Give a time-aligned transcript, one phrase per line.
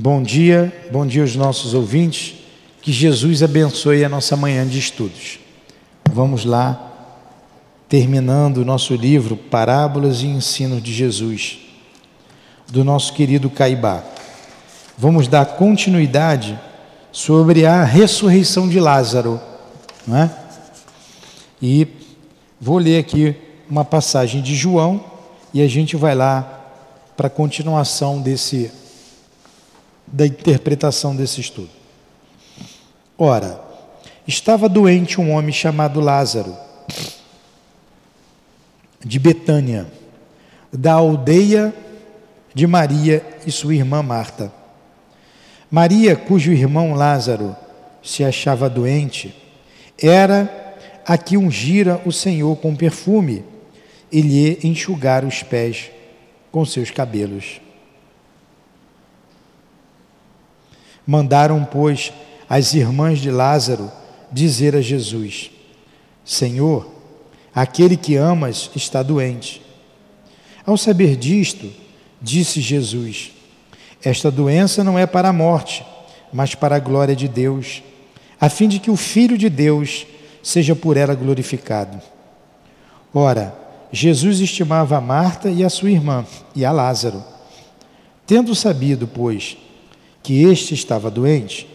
[0.00, 2.36] Bom dia, bom dia aos nossos ouvintes.
[2.80, 5.40] Que Jesus abençoe a nossa manhã de estudos.
[6.12, 6.92] Vamos lá,
[7.88, 11.58] terminando o nosso livro Parábolas e Ensinos de Jesus,
[12.68, 14.04] do nosso querido Caibá.
[14.96, 16.56] Vamos dar continuidade
[17.10, 19.40] sobre a ressurreição de Lázaro,
[20.06, 20.30] não é?
[21.60, 21.88] E
[22.60, 23.34] vou ler aqui
[23.68, 25.04] uma passagem de João
[25.52, 26.70] e a gente vai lá
[27.16, 28.70] para a continuação desse
[30.12, 31.70] da interpretação desse estudo.
[33.16, 33.60] Ora,
[34.26, 36.56] estava doente um homem chamado Lázaro,
[39.04, 39.86] de Betânia,
[40.72, 41.74] da aldeia
[42.54, 44.52] de Maria e sua irmã Marta.
[45.70, 47.56] Maria, cujo irmão Lázaro
[48.02, 49.34] se achava doente,
[50.00, 53.44] era a que ungira o Senhor com perfume
[54.10, 55.90] e lhe enxugara os pés
[56.50, 57.60] com seus cabelos.
[61.10, 62.12] Mandaram, pois,
[62.46, 63.90] as irmãs de Lázaro
[64.30, 65.50] dizer a Jesus:
[66.22, 66.86] Senhor,
[67.54, 69.62] aquele que amas está doente.
[70.66, 71.72] Ao saber disto,
[72.20, 73.32] disse Jesus:
[74.04, 75.82] Esta doença não é para a morte,
[76.30, 77.82] mas para a glória de Deus,
[78.38, 80.06] a fim de que o Filho de Deus
[80.42, 82.02] seja por ela glorificado.
[83.14, 83.56] Ora,
[83.90, 87.24] Jesus estimava a Marta e a sua irmã, e a Lázaro.
[88.26, 89.56] Tendo sabido, pois,
[90.28, 91.66] que este estava doente,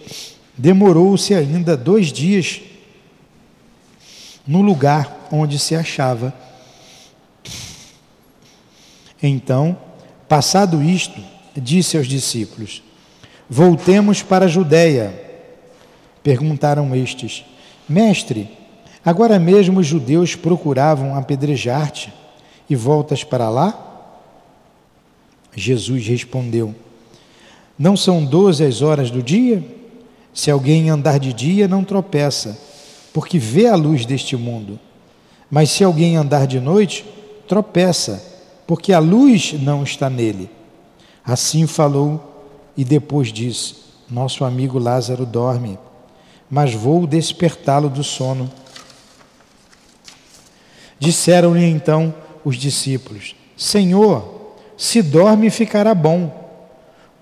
[0.56, 2.62] demorou-se ainda dois dias
[4.46, 6.32] no lugar onde se achava.
[9.24, 9.76] Então,
[10.30, 11.20] passado isto,
[11.58, 12.84] disse aos discípulos:
[13.50, 15.20] Voltemos para a Judéia.
[16.22, 17.44] Perguntaram estes:
[17.90, 18.48] Mestre,
[19.04, 22.14] agora mesmo os judeus procuravam apedrejar-te
[22.70, 24.14] e voltas para lá?
[25.56, 26.83] Jesus respondeu:
[27.78, 29.64] não são doze as horas do dia?
[30.34, 32.58] Se alguém andar de dia, não tropeça,
[33.14, 34.80] porque vê a luz deste mundo.
[35.50, 37.06] Mas se alguém andar de noite,
[37.48, 38.24] tropeça,
[38.66, 40.50] porque a luz não está nele.
[41.24, 43.76] Assim falou e depois disse:
[44.10, 45.78] Nosso amigo Lázaro dorme,
[46.50, 48.52] mas vou despertá-lo do sono.
[51.00, 52.14] Disseram-lhe então
[52.44, 56.43] os discípulos: Senhor, se dorme, ficará bom.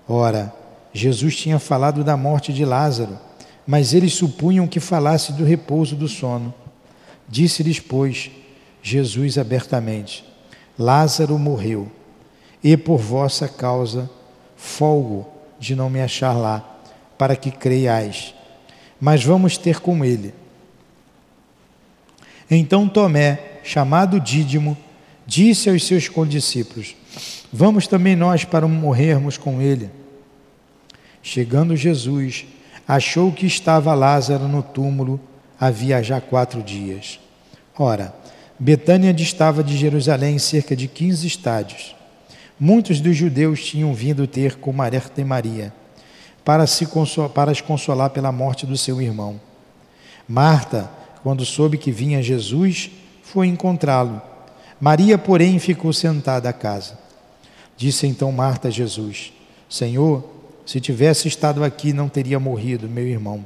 [0.08, 0.54] Ora,
[0.92, 3.18] Jesus tinha falado da morte de Lázaro,
[3.66, 6.52] mas eles supunham que falasse do repouso do sono.
[7.28, 8.30] Disse-lhes, pois,
[8.82, 10.24] Jesus abertamente:
[10.78, 11.90] Lázaro morreu,
[12.62, 14.10] e por vossa causa
[14.56, 15.26] folgo
[15.58, 16.78] de não me achar lá,
[17.16, 18.34] para que creiais.
[19.00, 20.34] Mas vamos ter com ele.
[22.50, 24.76] Então Tomé, chamado Dídimo,
[25.26, 26.94] disse aos seus condiscípulos:
[27.52, 29.90] Vamos também nós para morrermos com ele.
[31.22, 32.46] Chegando Jesus,
[32.86, 35.20] achou que estava Lázaro no túmulo
[35.58, 37.20] havia já quatro dias.
[37.78, 38.12] Ora,
[38.58, 41.94] Betânia distava de Jerusalém cerca de quinze estádios.
[42.58, 45.72] Muitos dos judeus tinham vindo ter com Marta e Maria
[46.44, 46.86] para, se
[47.32, 49.40] para as consolar pela morte do seu irmão.
[50.28, 50.90] Marta,
[51.22, 52.90] quando soube que vinha Jesus,
[53.22, 54.20] foi encontrá-lo.
[54.80, 56.98] Maria, porém, ficou sentada à casa.
[57.76, 59.32] Disse então Marta a Jesus:
[59.68, 60.24] Senhor,
[60.64, 63.44] se tivesse estado aqui, não teria morrido, meu irmão.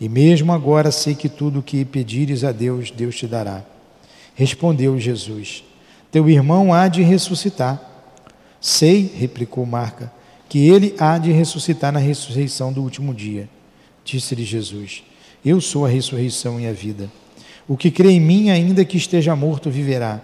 [0.00, 3.64] E mesmo agora sei que tudo o que pedires a Deus, Deus te dará.
[4.34, 5.64] Respondeu Jesus:
[6.10, 7.90] Teu irmão há de ressuscitar.
[8.60, 10.12] Sei, replicou Marca,
[10.48, 13.48] que ele há de ressuscitar na ressurreição do último dia.
[14.04, 15.02] Disse-lhe Jesus:
[15.44, 17.10] Eu sou a ressurreição e a vida.
[17.66, 20.20] O que crê em mim, ainda que esteja morto, viverá.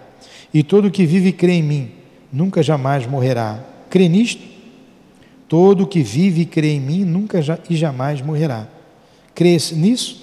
[0.53, 1.91] E todo o que vive crê em mim,
[2.31, 3.63] nunca jamais morrerá.
[3.89, 4.41] Crê nisto?
[5.47, 8.67] Todo que vive e crê em mim nunca e jamais morrerá.
[9.35, 10.21] Crês nisso?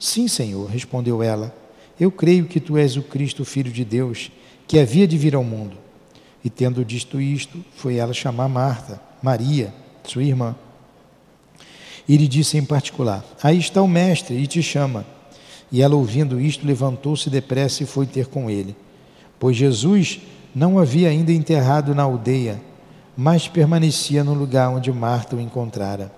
[0.00, 1.54] Sim, Senhor, respondeu ela.
[1.98, 4.30] Eu creio que tu és o Cristo, filho de Deus,
[4.66, 5.76] que havia de vir ao mundo.
[6.44, 9.74] E tendo dito isto, foi ela chamar Marta, Maria,
[10.04, 10.54] sua irmã.
[12.08, 15.04] E lhe disse em particular: Aí está o mestre e te chama.
[15.70, 18.74] E ela, ouvindo isto, levantou-se depressa e foi ter com ele.
[19.38, 20.20] Pois Jesus
[20.54, 22.60] não havia ainda enterrado na aldeia,
[23.16, 26.12] mas permanecia no lugar onde Marta o encontrara.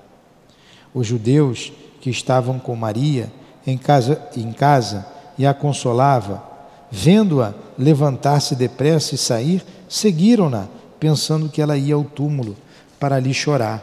[0.93, 3.33] Os judeus que estavam com Maria
[3.67, 5.07] em casa, em casa
[5.39, 6.43] e a consolava,
[6.91, 10.67] vendo-a levantar-se depressa e sair, seguiram-na,
[10.99, 12.57] pensando que ela ia ao túmulo
[12.99, 13.83] para ali chorar.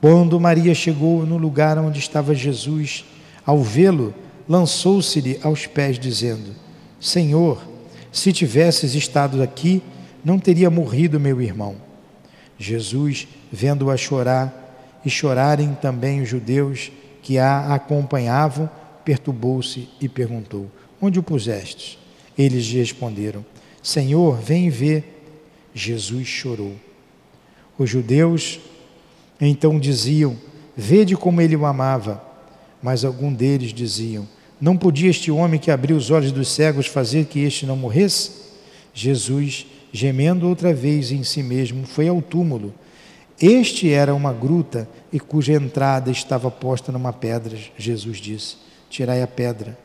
[0.00, 3.04] Quando Maria chegou no lugar onde estava Jesus,
[3.44, 4.14] ao vê-lo,
[4.48, 6.54] lançou-se-lhe aos pés, dizendo:
[7.00, 7.60] Senhor,
[8.16, 9.82] se tivesses estado aqui,
[10.24, 11.76] não teria morrido meu irmão.
[12.58, 16.90] Jesus, vendo-a chorar e chorarem também os judeus
[17.22, 18.70] que a acompanhavam,
[19.04, 21.98] perturbou-se e perguntou: Onde o pusestes?
[22.38, 23.44] Eles responderam:
[23.82, 25.12] Senhor, vem ver.
[25.74, 26.74] Jesus chorou.
[27.76, 28.58] Os judeus
[29.38, 30.38] então diziam:
[30.74, 32.24] Vede como ele o amava.
[32.82, 34.26] Mas algum deles diziam:
[34.60, 38.30] Não podia este homem que abriu os olhos dos cegos fazer que este não morresse?
[38.94, 42.72] Jesus, gemendo outra vez em si mesmo, foi ao túmulo.
[43.40, 47.58] Este era uma gruta e cuja entrada estava posta numa pedra.
[47.76, 48.56] Jesus disse:
[48.88, 49.78] Tirai a pedra.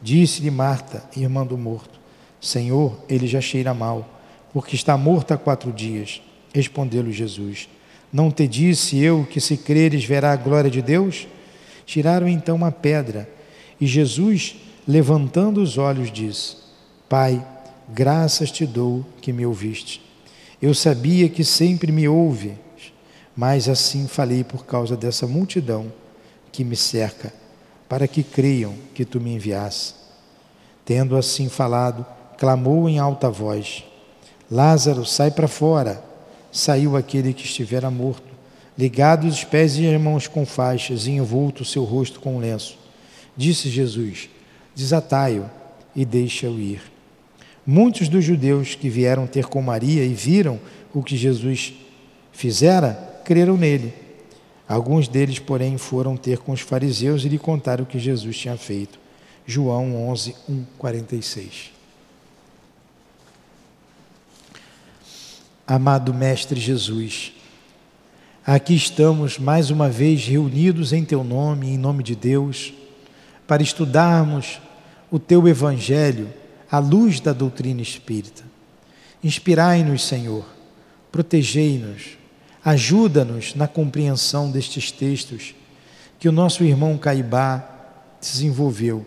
[0.00, 2.00] Disse-lhe Marta, irmã do morto:
[2.40, 4.08] Senhor, ele já cheira mal,
[4.54, 6.22] porque está morto há quatro dias.
[6.54, 7.68] Respondeu-lhe Jesus:
[8.10, 11.28] Não te disse eu que se creres verá a glória de Deus?
[11.84, 13.28] Tiraram então uma pedra
[13.84, 14.56] e Jesus,
[14.88, 16.56] levantando os olhos, disse:
[17.06, 17.46] Pai,
[17.86, 20.00] graças te dou que me ouviste.
[20.60, 22.54] Eu sabia que sempre me ouve,
[23.36, 25.92] mas assim falei por causa dessa multidão
[26.50, 27.30] que me cerca
[27.86, 29.94] para que creiam que tu me enviaste.
[30.82, 32.06] Tendo assim falado,
[32.38, 33.84] clamou em alta voz:
[34.50, 36.02] Lázaro, sai para fora.
[36.50, 38.32] Saiu aquele que estivera morto,
[38.78, 42.38] ligado os pés e as mãos com faixas e envolto o seu rosto com um
[42.38, 42.83] lenço.
[43.36, 44.28] Disse Jesus:
[44.74, 45.50] Desatai-o
[45.94, 46.80] e deixa-o ir.
[47.66, 50.60] Muitos dos judeus que vieram ter com Maria e viram
[50.92, 51.72] o que Jesus
[52.32, 53.92] fizera, creram nele.
[54.68, 58.56] Alguns deles, porém, foram ter com os fariseus e lhe contaram o que Jesus tinha
[58.56, 58.98] feito.
[59.46, 61.72] João 11, 1, 46.
[65.66, 67.32] Amado Mestre Jesus,
[68.44, 72.74] aqui estamos mais uma vez reunidos em Teu nome, em nome de Deus,
[73.46, 74.60] para estudarmos
[75.10, 76.28] o Teu Evangelho
[76.70, 78.42] à luz da doutrina espírita.
[79.22, 80.44] Inspirai-nos, Senhor,
[81.10, 82.18] protegei-nos,
[82.64, 85.54] Ajuda-nos na compreensão destes textos
[86.18, 87.62] que o nosso irmão Caibá
[88.18, 89.04] desenvolveu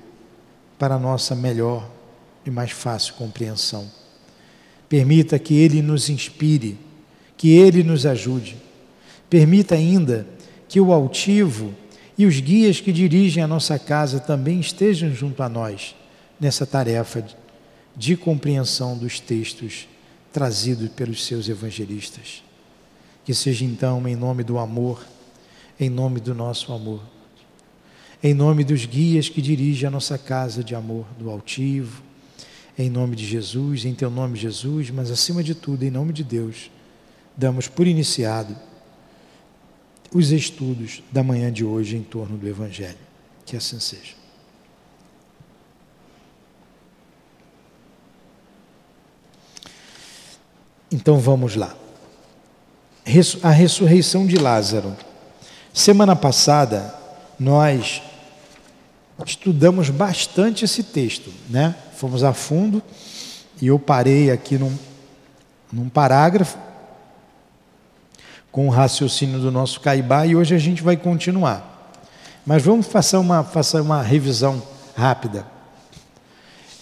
[0.78, 1.90] para nossa melhor
[2.46, 3.90] e mais fácil compreensão.
[4.88, 6.78] Permita que ele nos inspire,
[7.36, 8.58] que ele nos ajude.
[9.28, 10.28] Permita ainda
[10.70, 11.74] que o altivo
[12.18, 15.96] e os guias que dirigem a nossa casa também estejam junto a nós
[16.40, 17.26] nessa tarefa
[17.96, 19.88] de compreensão dos textos
[20.34, 22.44] trazidos pelos seus evangelistas.
[23.24, 25.06] Que seja então em nome do amor,
[25.80, 27.02] em nome do nosso amor,
[28.24, 32.02] em nome dos guias que dirigem a nossa casa de amor, do altivo,
[32.78, 36.24] em nome de Jesus, em teu nome, Jesus, mas acima de tudo, em nome de
[36.24, 36.72] Deus,
[37.36, 38.56] damos por iniciado
[40.14, 42.98] os estudos da manhã de hoje em torno do Evangelho.
[43.46, 44.16] Que assim seja.
[50.92, 51.76] Então vamos lá
[53.42, 54.96] a ressurreição de Lázaro.
[55.74, 56.94] Semana passada,
[57.40, 58.02] nós
[59.26, 61.74] estudamos bastante esse texto, né?
[61.96, 62.82] Fomos a fundo
[63.62, 64.78] e eu parei aqui num,
[65.72, 66.58] num parágrafo
[68.58, 71.94] com o raciocínio do nosso Caibá e hoje a gente vai continuar.
[72.44, 74.64] Mas vamos fazer uma, fazer uma revisão
[74.96, 75.46] rápida.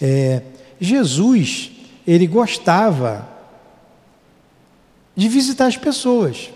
[0.00, 0.40] É,
[0.80, 1.70] Jesus,
[2.06, 3.28] ele gostava
[5.14, 6.48] de visitar as pessoas.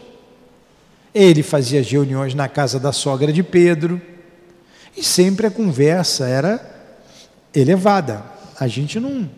[1.14, 4.00] Ele fazia reuniões na casa da sogra de Pedro
[4.96, 6.96] e sempre a conversa era
[7.54, 8.24] elevada.
[8.58, 9.28] A gente não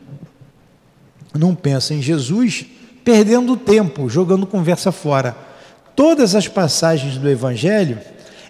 [1.35, 2.67] não pensa em Jesus
[3.03, 5.51] perdendo tempo, jogando conversa fora.
[5.95, 7.99] Todas as passagens do evangelho,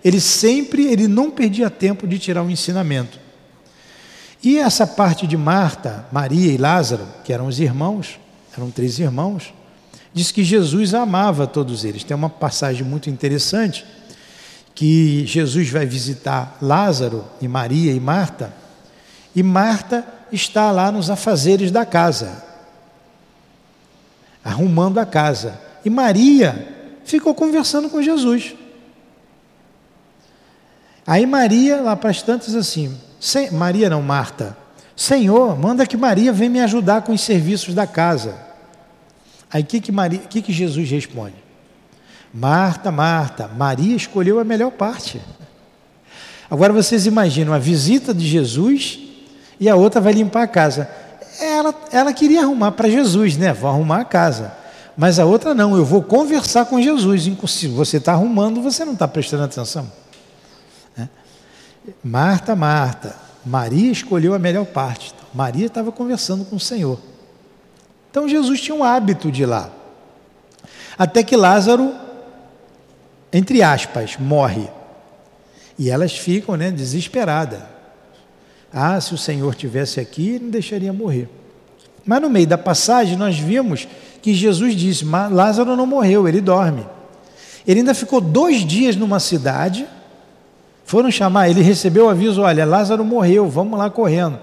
[0.04, 3.18] ele sempre, ele não perdia tempo de tirar um ensinamento.
[4.42, 8.18] E essa parte de Marta, Maria e Lázaro, que eram os irmãos,
[8.56, 9.54] eram três irmãos,
[10.12, 12.02] diz que Jesus amava todos eles.
[12.02, 13.84] Tem uma passagem muito interessante
[14.74, 18.52] que Jesus vai visitar Lázaro e Maria e Marta,
[19.34, 22.44] e Marta está lá nos afazeres da casa,
[24.44, 25.60] arrumando a casa.
[25.84, 26.71] E Maria
[27.04, 28.54] ficou conversando com Jesus.
[31.06, 32.96] Aí Maria, lá para as tantas, assim,
[33.52, 34.56] Maria não, Marta,
[34.96, 38.36] Senhor, manda que Maria venha me ajudar com os serviços da casa.
[39.52, 41.34] Aí o que, que, Maria, que, que Jesus responde?
[42.32, 45.20] Marta, Marta, Maria escolheu a melhor parte.
[46.50, 48.98] Agora vocês imaginam a visita de Jesus
[49.58, 50.88] e a outra vai limpar a casa.
[51.40, 53.52] Ela, ela queria arrumar para Jesus, né?
[53.52, 54.52] Vou arrumar a casa.
[54.96, 57.28] Mas a outra não, eu vou conversar com Jesus.
[57.50, 59.90] Se você está arrumando, você não está prestando atenção.
[60.96, 61.08] Né?
[62.04, 65.14] Marta, Marta, Maria escolheu a melhor parte.
[65.32, 66.98] Maria estava conversando com o Senhor.
[68.10, 69.70] Então Jesus tinha um hábito de ir lá.
[70.98, 71.94] Até que Lázaro,
[73.32, 74.68] entre aspas, morre.
[75.78, 77.60] E elas ficam né, desesperadas.
[78.70, 81.28] Ah, se o Senhor tivesse aqui, não deixaria morrer.
[82.04, 83.88] Mas no meio da passagem nós vimos
[84.22, 86.86] que Jesus disse: Lázaro não morreu, ele dorme.
[87.66, 89.86] Ele ainda ficou dois dias numa cidade.
[90.84, 94.38] Foram chamar, ele recebeu o aviso: olha, Lázaro morreu, vamos lá correndo.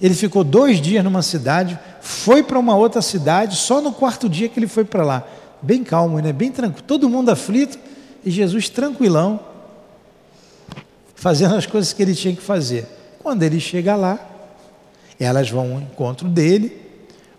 [0.00, 4.48] Ele ficou dois dias numa cidade, foi para uma outra cidade, só no quarto dia
[4.48, 5.24] que ele foi para lá.
[5.60, 6.32] Bem calmo, né?
[6.32, 7.78] bem tranquilo, todo mundo aflito
[8.24, 9.40] e Jesus tranquilão,
[11.16, 12.86] fazendo as coisas que ele tinha que fazer.
[13.18, 14.20] Quando ele chega lá,
[15.18, 16.87] elas vão ao encontro dele,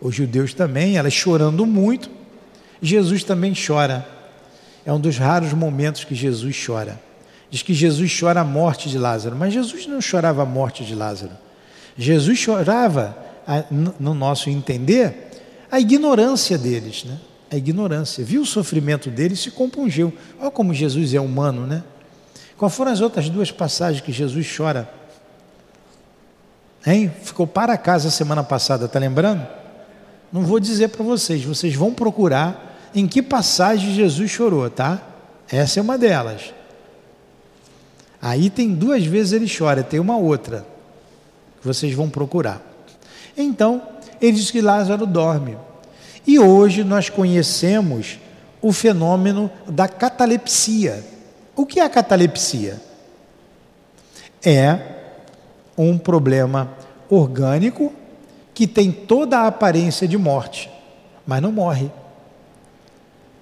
[0.01, 2.09] os judeus também, elas chorando muito.
[2.81, 4.07] Jesus também chora.
[4.85, 6.99] É um dos raros momentos que Jesus chora.
[7.49, 10.95] Diz que Jesus chora a morte de Lázaro, mas Jesus não chorava a morte de
[10.95, 11.33] Lázaro.
[11.97, 13.17] Jesus chorava,
[13.99, 15.29] no nosso entender,
[15.71, 17.19] a ignorância deles, né?
[17.51, 18.23] A ignorância.
[18.23, 20.13] Viu o sofrimento deles e se compungeu.
[20.39, 21.83] Olha como Jesus é humano, né?
[22.57, 24.89] Quais foram as outras duas passagens que Jesus chora?
[26.85, 27.11] Hein?
[27.23, 29.58] Ficou para casa semana passada, tá lembrando?
[30.31, 35.01] Não vou dizer para vocês, vocês vão procurar em que passagem Jesus chorou, tá?
[35.49, 36.53] Essa é uma delas.
[38.21, 40.65] Aí tem duas vezes ele chora, tem uma outra
[41.63, 42.61] vocês vão procurar.
[43.35, 43.81] Então,
[44.21, 45.57] ele diz que Lázaro dorme.
[46.25, 48.19] E hoje nós conhecemos
[48.61, 51.03] o fenômeno da catalepsia.
[51.55, 52.81] O que é a catalepsia?
[54.43, 54.79] É
[55.77, 56.71] um problema
[57.09, 57.93] orgânico
[58.59, 60.69] que tem toda a aparência de morte,
[61.25, 61.89] mas não morre.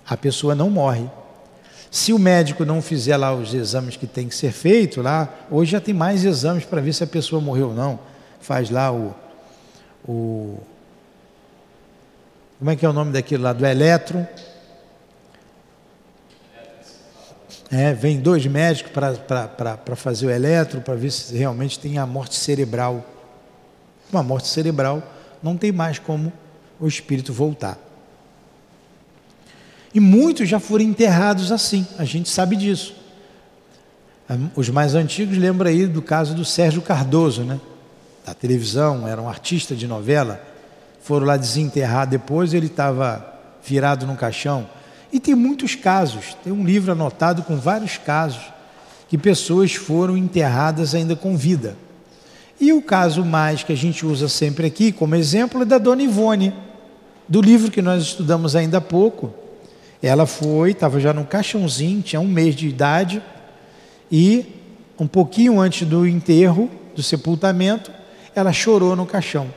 [0.07, 1.09] A pessoa não morre.
[1.89, 5.71] Se o médico não fizer lá os exames que tem que ser feito lá, hoje
[5.71, 7.99] já tem mais exames para ver se a pessoa morreu ou não.
[8.39, 9.15] Faz lá o,
[10.07, 10.59] o
[12.59, 14.23] como é que é o nome daquilo lá do eletro?
[17.71, 22.35] É, vem dois médicos para fazer o eletro, para ver se realmente tem a morte
[22.35, 23.03] cerebral
[24.11, 25.03] uma morte cerebral,
[25.41, 26.31] não tem mais como
[26.79, 27.77] o espírito voltar.
[29.93, 32.95] E muitos já foram enterrados assim, a gente sabe disso.
[34.55, 37.59] Os mais antigos lembram aí do caso do Sérgio Cardoso, né?
[38.25, 40.41] Da televisão, era um artista de novela.
[41.01, 43.25] Foram lá desenterrar depois, ele estava
[43.63, 44.69] virado no caixão.
[45.11, 48.41] E tem muitos casos, tem um livro anotado com vários casos
[49.07, 51.77] que pessoas foram enterradas ainda com vida.
[52.59, 56.01] E o caso mais que a gente usa sempre aqui como exemplo é da Dona
[56.01, 56.53] Ivone,
[57.27, 59.33] do livro que nós estudamos ainda há pouco.
[60.01, 63.21] Ela foi, estava já no caixãozinho, tinha um mês de idade,
[64.11, 64.45] e
[64.97, 67.91] um pouquinho antes do enterro, do sepultamento,
[68.33, 69.47] ela chorou no caixão.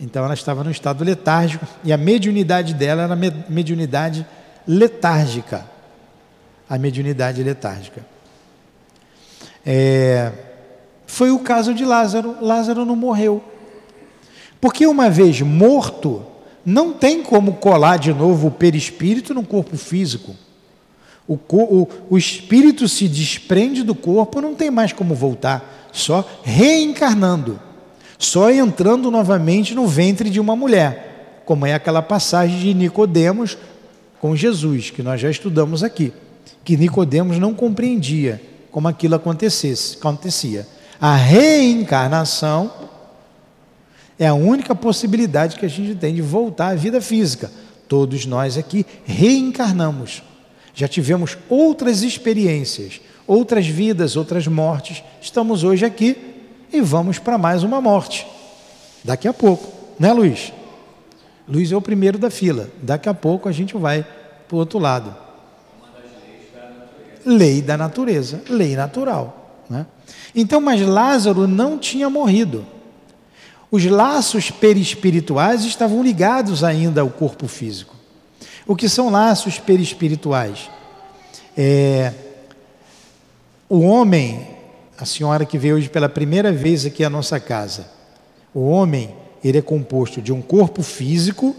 [0.00, 3.16] Então ela estava no estado letárgico, e a mediunidade dela era
[3.48, 4.26] mediunidade
[4.66, 5.64] letárgica.
[6.68, 8.04] A mediunidade letárgica.
[9.64, 10.32] É,
[11.14, 12.36] foi o caso de Lázaro.
[12.40, 13.40] Lázaro não morreu.
[14.60, 16.24] Porque uma vez morto,
[16.66, 20.34] não tem como colar de novo o perispírito no corpo físico.
[21.28, 27.60] O, o, o espírito se desprende do corpo, não tem mais como voltar, só reencarnando,
[28.18, 33.56] só entrando novamente no ventre de uma mulher, como é aquela passagem de Nicodemos
[34.20, 36.12] com Jesus, que nós já estudamos aqui,
[36.64, 40.66] que Nicodemos não compreendia como aquilo acontecesse, acontecia.
[41.04, 42.72] A reencarnação
[44.18, 47.52] é a única possibilidade que a gente tem de voltar à vida física.
[47.86, 50.22] Todos nós aqui reencarnamos.
[50.74, 55.04] Já tivemos outras experiências, outras vidas, outras mortes.
[55.20, 56.16] Estamos hoje aqui
[56.72, 58.26] e vamos para mais uma morte.
[59.04, 59.70] Daqui a pouco,
[60.00, 60.54] né, Luiz?
[61.46, 62.70] Luiz é o primeiro da fila.
[62.82, 64.06] Daqui a pouco a gente vai
[64.48, 65.14] para o outro lado.
[67.26, 69.43] Lei da natureza, lei natural.
[69.68, 69.86] Né?
[70.34, 72.66] Então, mas Lázaro não tinha morrido.
[73.70, 77.96] Os laços perispirituais estavam ligados ainda ao corpo físico.
[78.66, 80.70] O que são laços perispirituais?
[81.56, 82.12] É,
[83.68, 84.46] o homem,
[84.96, 87.90] a senhora que veio hoje pela primeira vez aqui à nossa casa,
[88.54, 91.54] o homem, ele é composto de um corpo físico,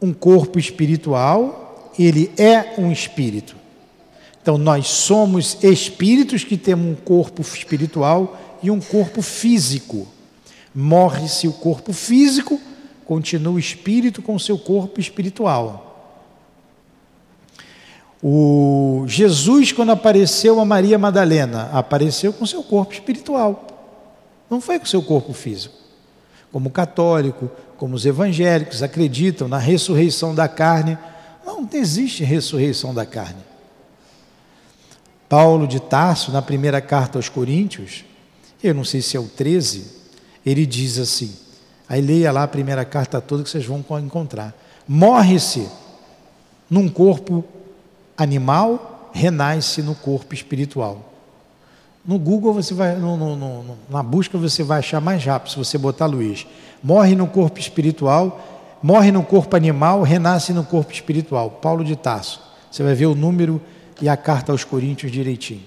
[0.00, 3.56] um corpo espiritual, ele é um espírito.
[4.44, 10.06] Então, nós somos espíritos que temos um corpo espiritual e um corpo físico.
[10.74, 12.60] Morre-se o corpo físico,
[13.06, 16.20] continua o espírito com o seu corpo espiritual.
[18.22, 23.66] O Jesus, quando apareceu a Maria Madalena, apareceu com seu corpo espiritual,
[24.50, 25.74] não foi com seu corpo físico.
[26.52, 30.98] Como católico, como os evangélicos acreditam na ressurreição da carne,
[31.46, 33.53] Não existe ressurreição da carne.
[35.28, 38.04] Paulo de Tarso, na primeira carta aos Coríntios,
[38.62, 39.86] eu não sei se é o 13,
[40.44, 41.34] ele diz assim:
[41.88, 44.54] aí leia lá a primeira carta toda que vocês vão encontrar.
[44.86, 45.68] Morre-se
[46.68, 47.44] num corpo
[48.16, 51.12] animal, renasce no corpo espiritual.
[52.04, 55.56] No Google você vai, no, no, no, na busca você vai achar mais rápido se
[55.56, 56.46] você botar Luiz.
[56.82, 61.50] Morre no corpo espiritual, morre no corpo animal, renasce no corpo espiritual.
[61.50, 62.42] Paulo de Tarso.
[62.70, 63.60] Você vai ver o número
[64.00, 65.62] e a carta aos Coríntios direitinho.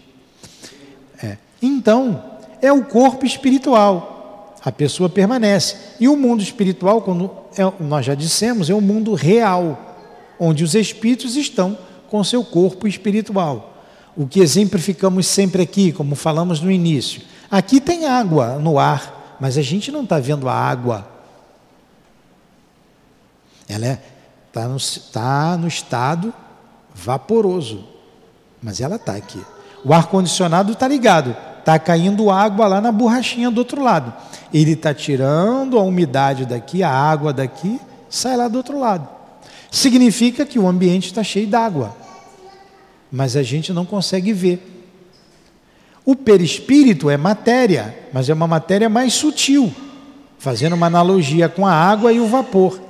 [1.22, 1.38] É.
[1.62, 2.24] Então,
[2.62, 4.56] é o corpo espiritual.
[4.64, 5.76] A pessoa permanece.
[6.00, 9.96] E o mundo espiritual, como é, nós já dissemos, é o mundo real,
[10.40, 11.78] onde os espíritos estão
[12.10, 13.74] com seu corpo espiritual.
[14.16, 17.22] O que exemplificamos sempre aqui, como falamos no início.
[17.50, 21.18] Aqui tem água no ar, mas a gente não está vendo a água
[23.68, 23.86] ela
[24.48, 24.78] está é, tá no,
[25.12, 26.34] tá no estado
[26.96, 27.86] vaporoso,
[28.68, 29.42] mas ela está aqui.
[29.82, 34.14] O ar-condicionado está ligado, está caindo água lá na borrachinha do outro lado.
[34.54, 39.08] Ele está tirando a umidade daqui, a água daqui, sai lá do outro lado.
[39.72, 41.96] Significa que o ambiente está cheio d'água,
[43.10, 44.62] mas a gente não consegue ver.
[46.04, 49.74] O perispírito é matéria, mas é uma matéria mais sutil,
[50.38, 52.82] fazendo uma analogia com a água e o vapor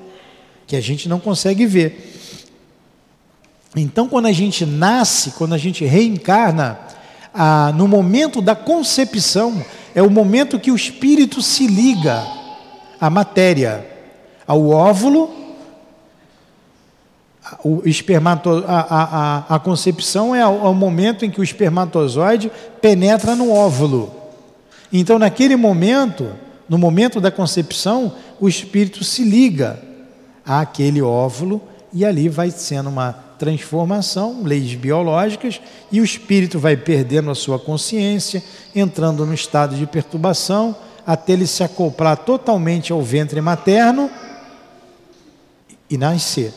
[0.65, 2.16] que a gente não consegue ver.
[3.79, 6.79] Então, quando a gente nasce, quando a gente reencarna,
[7.34, 12.25] ah, no momento da concepção, é o momento que o espírito se liga
[13.00, 13.86] à matéria,
[14.48, 15.29] ao óvulo,
[17.63, 23.36] o espermato, a, a, a concepção é é o momento em que o espermatozoide penetra
[23.36, 24.13] no óvulo.
[24.91, 26.31] Então, naquele momento,
[26.67, 29.79] no momento da concepção, o espírito se liga
[30.46, 31.62] àquele óvulo
[31.93, 37.60] e ali vai sendo uma transformação, leis biológicas, e o espírito vai perdendo a sua
[37.60, 38.43] consciência,
[38.76, 44.10] entrando no estado de perturbação, até ele se acoplar totalmente ao ventre materno
[45.89, 46.54] e nascer.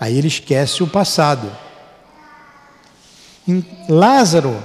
[0.00, 1.50] Aí ele esquece o passado.
[3.88, 4.56] Lázaro,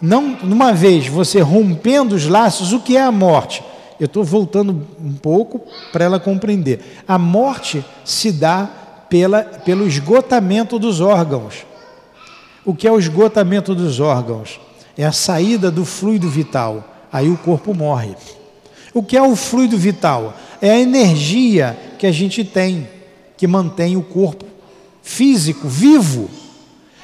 [0.00, 3.62] não, numa vez você rompendo os laços, o que é a morte?
[4.00, 5.60] Eu estou voltando um pouco
[5.92, 7.04] para ela compreender.
[7.06, 8.68] A morte se dá
[9.12, 11.66] pela, pelo esgotamento dos órgãos.
[12.64, 14.58] O que é o esgotamento dos órgãos?
[14.96, 16.82] É a saída do fluido vital.
[17.12, 18.16] Aí o corpo morre.
[18.94, 20.34] O que é o fluido vital?
[20.62, 22.88] É a energia que a gente tem,
[23.36, 24.46] que mantém o corpo
[25.02, 26.30] físico vivo.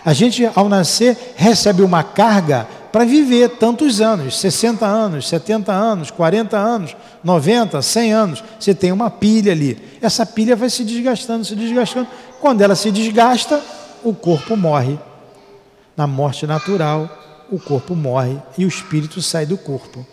[0.03, 6.11] A gente, ao nascer, recebe uma carga para viver tantos anos 60 anos, 70 anos,
[6.11, 8.45] 40 anos, 90, 100 anos.
[8.59, 9.79] Você tem uma pilha ali.
[10.01, 12.09] Essa pilha vai se desgastando, se desgastando.
[12.41, 13.61] Quando ela se desgasta,
[14.03, 14.99] o corpo morre.
[15.97, 17.11] Na morte natural,
[17.51, 20.07] o corpo morre e o espírito sai do corpo.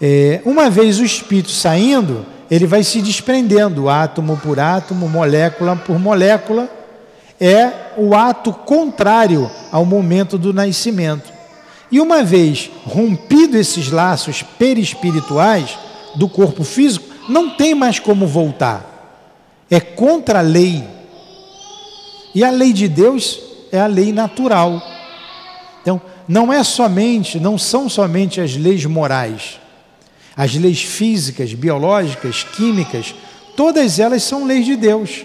[0.00, 5.98] É, uma vez o espírito saindo, ele vai se desprendendo, átomo por átomo, molécula por
[5.98, 6.68] molécula
[7.44, 11.32] é o ato contrário ao momento do nascimento.
[11.90, 15.76] E uma vez rompido esses laços perispirituais
[16.14, 19.26] do corpo físico, não tem mais como voltar.
[19.68, 20.84] É contra a lei.
[22.32, 23.40] E a lei de Deus
[23.72, 24.80] é a lei natural.
[25.80, 29.58] Então, não é somente, não são somente as leis morais.
[30.36, 33.16] As leis físicas, biológicas, químicas,
[33.56, 35.24] todas elas são leis de Deus.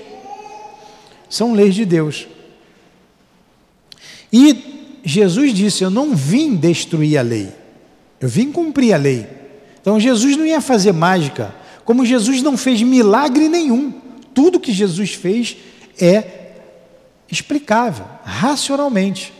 [1.29, 2.27] São leis de Deus.
[4.31, 7.49] E Jesus disse: Eu não vim destruir a lei,
[8.19, 9.27] eu vim cumprir a lei.
[9.79, 13.93] Então Jesus não ia fazer mágica, como Jesus não fez milagre nenhum.
[14.33, 15.57] Tudo que Jesus fez
[15.99, 16.51] é
[17.31, 19.33] explicável, racionalmente.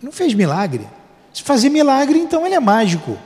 [0.00, 0.86] Não fez milagre.
[1.32, 3.18] Se fazer milagre, então ele é mágico.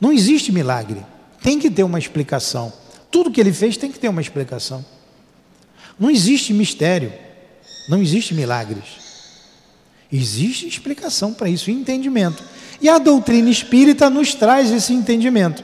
[0.00, 1.04] Não existe milagre.
[1.42, 2.72] Tem que ter uma explicação.
[3.10, 4.84] Tudo que ele fez tem que ter uma explicação.
[6.00, 7.12] Não existe mistério,
[7.86, 8.98] não existe milagres.
[10.10, 12.42] Existe explicação para isso, entendimento.
[12.80, 15.62] E a doutrina espírita nos traz esse entendimento.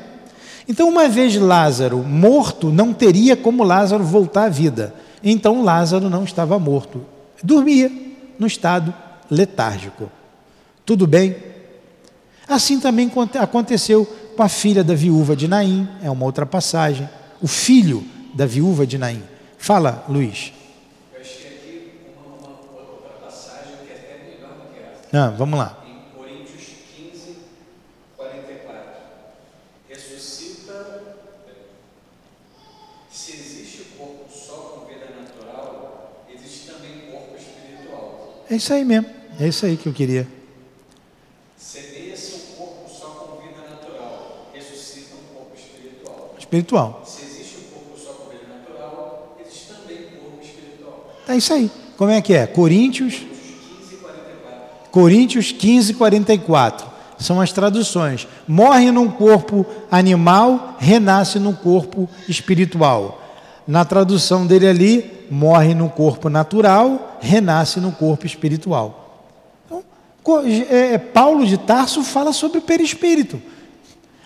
[0.68, 4.94] Então, uma vez Lázaro morto, não teria como Lázaro voltar à vida.
[5.24, 7.02] Então, Lázaro não estava morto,
[7.42, 7.90] dormia
[8.38, 8.94] no estado
[9.30, 10.10] letárgico.
[10.84, 11.34] Tudo bem?
[12.46, 14.04] Assim também aconteceu
[14.36, 17.08] com a filha da viúva de Naim, é uma outra passagem.
[17.40, 19.22] O filho da viúva de Naim.
[19.66, 20.52] Fala, Luiz.
[21.12, 25.26] Eu achei aqui uma, uma outra passagem que é até melhor do que essa.
[25.26, 25.84] Ah, vamos lá.
[25.84, 26.62] Em Coríntios
[26.96, 27.36] 15,
[28.16, 28.82] 44.
[29.88, 31.02] Ressuscita.
[33.10, 36.22] Se existe corpo só com vida natural,
[38.48, 39.10] É isso aí mesmo.
[39.40, 40.28] É isso aí que eu queria.
[41.56, 46.34] Semeia-se o corpo só com vida natural, ressuscita um corpo espiritual.
[46.38, 47.02] Espiritual.
[47.04, 51.15] Se existe um corpo só com vida natural, existe também um corpo espiritual.
[51.28, 51.70] É isso aí.
[51.96, 52.46] Como é que é?
[52.46, 54.90] Coríntios 15 e 44.
[54.90, 56.86] Coríntios 15, 44.
[57.18, 58.28] São as traduções.
[58.46, 63.22] Morre num corpo animal, renasce num corpo espiritual.
[63.66, 69.02] Na tradução dele ali, morre no corpo natural, renasce no corpo espiritual.
[69.68, 73.40] Então, é, é, Paulo de Tarso fala sobre o perispírito.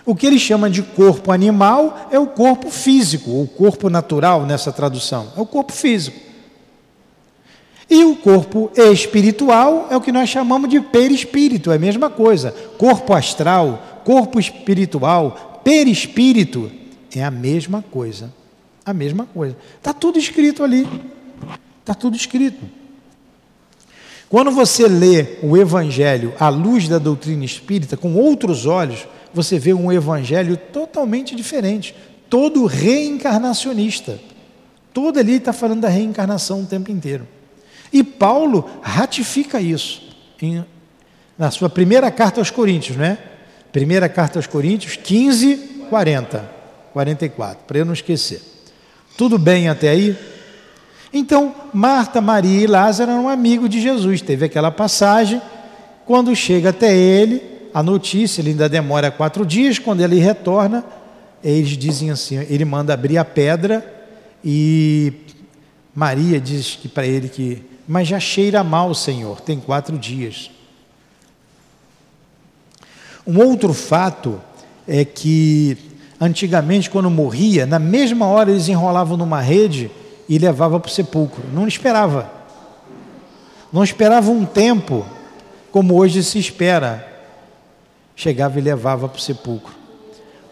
[0.04, 4.72] O que ele chama de corpo animal é o corpo físico, ou corpo natural nessa
[4.72, 5.28] tradução.
[5.36, 6.29] É o corpo físico.
[7.90, 12.54] E o corpo espiritual é o que nós chamamos de perispírito, é a mesma coisa.
[12.78, 16.70] Corpo astral, corpo espiritual, perispírito
[17.12, 18.32] é a mesma coisa.
[18.86, 19.56] A mesma coisa.
[19.76, 20.88] Está tudo escrito ali.
[21.80, 22.64] Está tudo escrito.
[24.28, 29.74] Quando você lê o Evangelho à luz da doutrina espírita, com outros olhos, você vê
[29.74, 31.92] um Evangelho totalmente diferente,
[32.28, 34.20] todo reencarnacionista.
[34.94, 37.26] Todo ali está falando da reencarnação o tempo inteiro.
[37.92, 40.02] E Paulo ratifica isso
[40.40, 40.64] em-
[41.38, 43.18] na sua primeira carta aos Coríntios, não é?
[43.72, 45.56] Primeira carta aos Coríntios, 15,
[45.88, 46.50] 40,
[46.92, 48.42] 44, para eu não esquecer.
[49.16, 50.16] Tudo bem até aí?
[51.12, 54.22] Então, Marta, Maria e Lázaro eram amigos de Jesus.
[54.22, 55.42] Teve aquela passagem,
[56.06, 57.42] quando chega até ele,
[57.74, 60.84] a notícia, ele ainda demora quatro dias, quando ele retorna,
[61.42, 63.84] eles dizem assim, ele manda abrir a pedra
[64.44, 65.12] e
[65.94, 70.48] Maria diz que para ele que, mas já cheira mal, Senhor, tem quatro dias.
[73.26, 74.40] Um outro fato
[74.86, 75.76] é que
[76.20, 79.90] antigamente, quando morria, na mesma hora eles enrolavam numa rede
[80.28, 81.42] e levavam para o sepulcro.
[81.52, 82.30] Não esperava.
[83.72, 85.04] Não esperava um tempo,
[85.72, 87.04] como hoje se espera.
[88.14, 89.74] Chegava e levava para o sepulcro.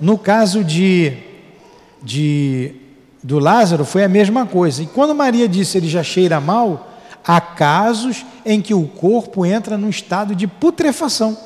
[0.00, 1.16] No caso de,
[2.02, 2.74] de
[3.22, 4.82] do Lázaro foi a mesma coisa.
[4.82, 9.76] E quando Maria disse ele já cheira mal, há casos em que o corpo entra
[9.76, 11.36] num estado de putrefação.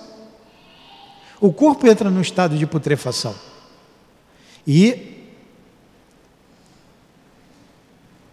[1.41, 3.35] O corpo entra num estado de putrefação.
[4.67, 5.27] E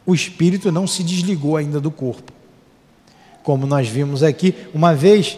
[0.06, 2.32] o espírito não se desligou ainda do corpo.
[3.44, 5.38] Como nós vimos aqui, uma vez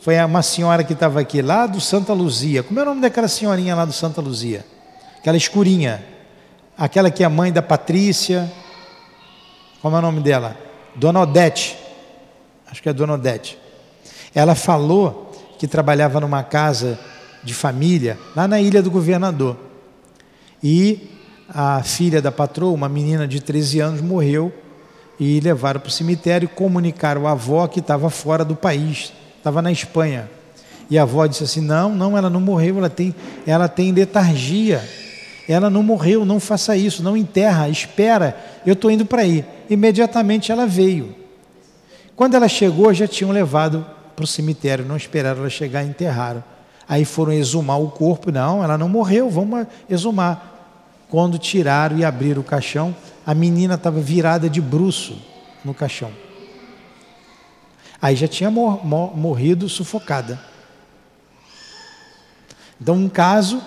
[0.00, 2.62] foi uma senhora que estava aqui lá do Santa Luzia.
[2.62, 4.64] Como é o nome daquela senhorinha lá do Santa Luzia?
[5.18, 6.04] Aquela escurinha.
[6.76, 8.50] Aquela que é a mãe da Patrícia.
[9.82, 10.69] Como é o nome dela?
[10.94, 11.76] Dona Odete.
[12.70, 13.58] Acho que é Dona Odete.
[14.34, 16.98] Ela falou que trabalhava numa casa
[17.42, 19.56] de família lá na Ilha do Governador.
[20.62, 21.10] E
[21.48, 24.52] a filha da patroa, uma menina de 13 anos, morreu
[25.18, 29.60] e levaram para o cemitério e comunicaram à avó que estava fora do país, estava
[29.60, 30.30] na Espanha.
[30.88, 33.14] E a avó disse assim: Não, não, ela não morreu, ela tem,
[33.46, 34.82] ela tem letargia.
[35.48, 39.44] Ela não morreu, não faça isso, não enterra, espera, eu estou indo para aí.
[39.70, 41.14] Imediatamente ela veio.
[42.16, 46.42] Quando ela chegou, já tinham levado para o cemitério, não esperaram ela chegar e enterraram.
[46.88, 51.06] Aí foram exumar o corpo, não, ela não morreu, vamos exumar.
[51.08, 55.16] Quando tiraram e abriram o caixão, a menina estava virada de bruço
[55.64, 56.10] no caixão.
[58.02, 60.40] Aí já tinha mor mor morrido sufocada.
[62.80, 63.62] Então, um caso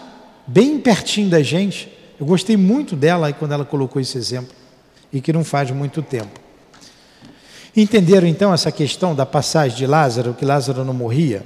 [0.45, 4.53] bem pertinho da gente, eu gostei muito dela quando ela colocou esse exemplo,
[5.13, 6.41] e que não faz muito tempo.
[7.75, 11.45] Entenderam então essa questão da passagem de Lázaro, que Lázaro não morria?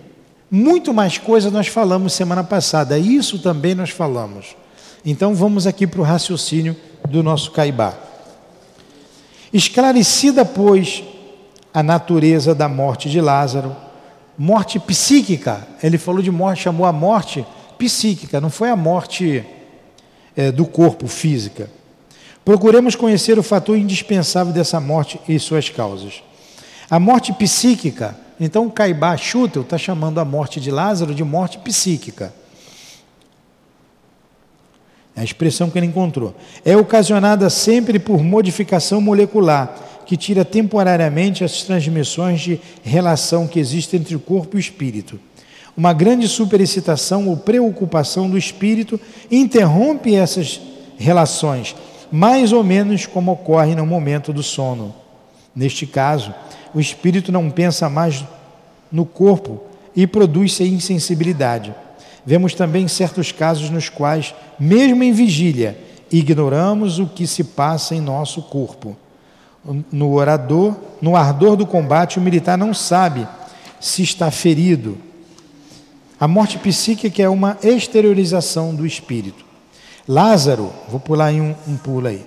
[0.50, 4.56] Muito mais coisa nós falamos semana passada, isso também nós falamos.
[5.06, 6.76] Então vamos aqui para o raciocínio
[7.08, 7.94] do nosso Caibá.
[9.54, 11.04] Esclarecida, pois,
[11.74, 13.76] a natureza da morte de Lázaro,
[14.38, 17.46] morte psíquica, ele falou de morte, chamou a morte
[17.78, 19.46] psíquica, não foi a morte
[20.36, 21.70] é, do corpo física.
[22.48, 26.24] Procuremos conhecer o fator indispensável dessa morte e suas causas.
[26.90, 32.34] A morte psíquica, então Caibá Schutel está chamando a morte de Lázaro de morte psíquica.
[35.14, 36.34] É a expressão que ele encontrou.
[36.64, 43.98] É ocasionada sempre por modificação molecular, que tira temporariamente as transmissões de relação que existe
[43.98, 45.20] entre o corpo e o espírito.
[45.76, 48.98] Uma grande superexcitação ou preocupação do espírito
[49.30, 50.62] interrompe essas
[50.98, 51.76] relações,
[52.12, 54.94] mais ou menos como ocorre no momento do sono.
[55.56, 56.34] Neste caso,
[56.74, 58.24] o espírito não pensa mais
[58.92, 59.62] no corpo
[59.96, 61.74] e produz-se insensibilidade.
[62.26, 65.80] Vemos também certos casos nos quais, mesmo em vigília,
[66.12, 68.96] ignoramos o que se passa em nosso corpo.
[69.92, 73.28] no orador, no ardor do combate, o militar não sabe
[73.80, 74.98] se está ferido.
[76.20, 79.47] A morte psíquica é uma exteriorização do espírito.
[80.08, 82.26] Lázaro, vou pular em um, um pulo aí.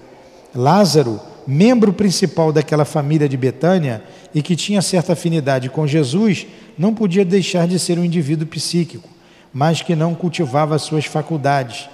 [0.54, 4.02] Lázaro, membro principal daquela família de Betânia
[4.34, 9.08] e que tinha certa afinidade com Jesus, não podia deixar de ser um indivíduo psíquico,
[9.52, 11.88] mas que não cultivava suas faculdades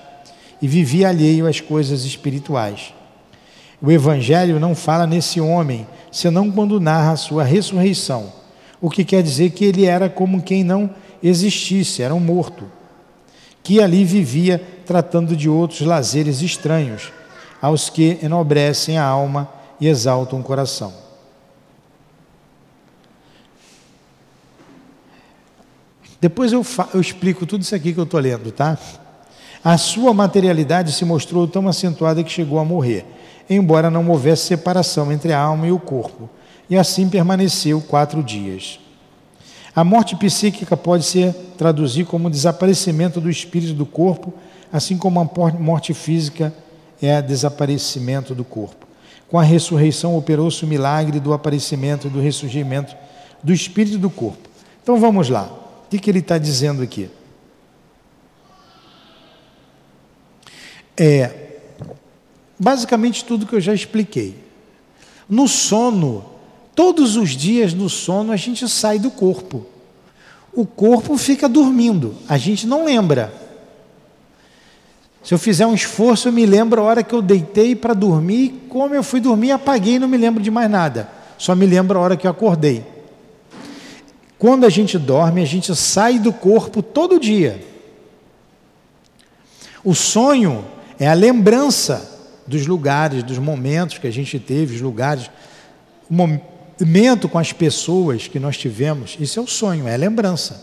[0.61, 2.93] e vivia alheio às coisas espirituais.
[3.81, 8.33] O Evangelho não fala nesse homem, senão quando narra a sua ressurreição,
[8.81, 10.91] o que quer dizer que ele era como quem não
[11.23, 12.65] existisse, era um morto,
[13.67, 17.13] que ali vivia tratando de outros lazeres estranhos,
[17.61, 19.49] aos que enobrecem a alma
[19.81, 20.95] e exaltam o coração.
[26.21, 28.79] Depois eu, eu explico tudo isso aqui que eu estou lendo, tá?
[29.65, 33.05] A sua materialidade se mostrou tão acentuada que chegou a morrer
[33.49, 36.29] embora não houvesse separação entre a alma e o corpo,
[36.69, 38.81] e assim permaneceu quatro dias.
[39.77, 44.33] A morte psíquica pode ser traduzida como desaparecimento do espírito do corpo,
[44.73, 46.53] assim como a morte física
[47.01, 48.87] é desaparecimento do corpo.
[49.29, 52.97] Com a ressurreição operou-se o milagre do aparecimento e do ressurgimento
[53.43, 54.49] do espírito do corpo.
[54.83, 55.45] Então vamos lá.
[55.85, 57.11] O que, que ele está dizendo aqui?
[60.97, 61.47] É,
[62.59, 64.35] Basicamente tudo que eu já expliquei.
[65.29, 66.25] No sono,
[66.77, 69.67] todos os dias no sono a gente sai do corpo.
[70.53, 73.33] O corpo fica dormindo, a gente não lembra.
[75.25, 78.67] Se eu fizer um esforço, eu me lembro a hora que eu deitei para dormir,
[78.69, 81.11] como eu fui dormir, apaguei não me lembro de mais nada.
[81.37, 82.85] Só me lembro a hora que eu acordei.
[84.39, 87.61] Quando a gente dorme, a gente sai do corpo todo dia.
[89.83, 90.65] O sonho
[90.99, 95.31] é a lembrança dos lugares, dos momentos que a gente teve, os lugares,
[96.81, 99.17] o momento com as pessoas que nós tivemos.
[99.19, 100.63] Isso é o sonho, é lembrança.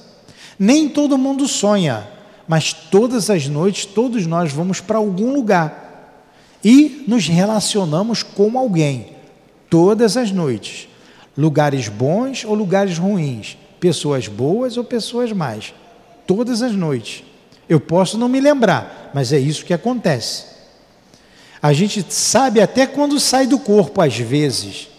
[0.57, 2.07] Nem todo mundo sonha,
[2.47, 5.83] mas todas as noites, todos nós vamos para algum lugar
[6.63, 9.07] e nos relacionamos com alguém,
[9.69, 10.87] todas as noites.
[11.35, 15.73] Lugares bons ou lugares ruins, pessoas boas ou pessoas más,
[16.27, 17.23] todas as noites.
[17.67, 20.45] Eu posso não me lembrar, mas é isso que acontece.
[21.61, 24.89] A gente sabe até quando sai do corpo, às vezes.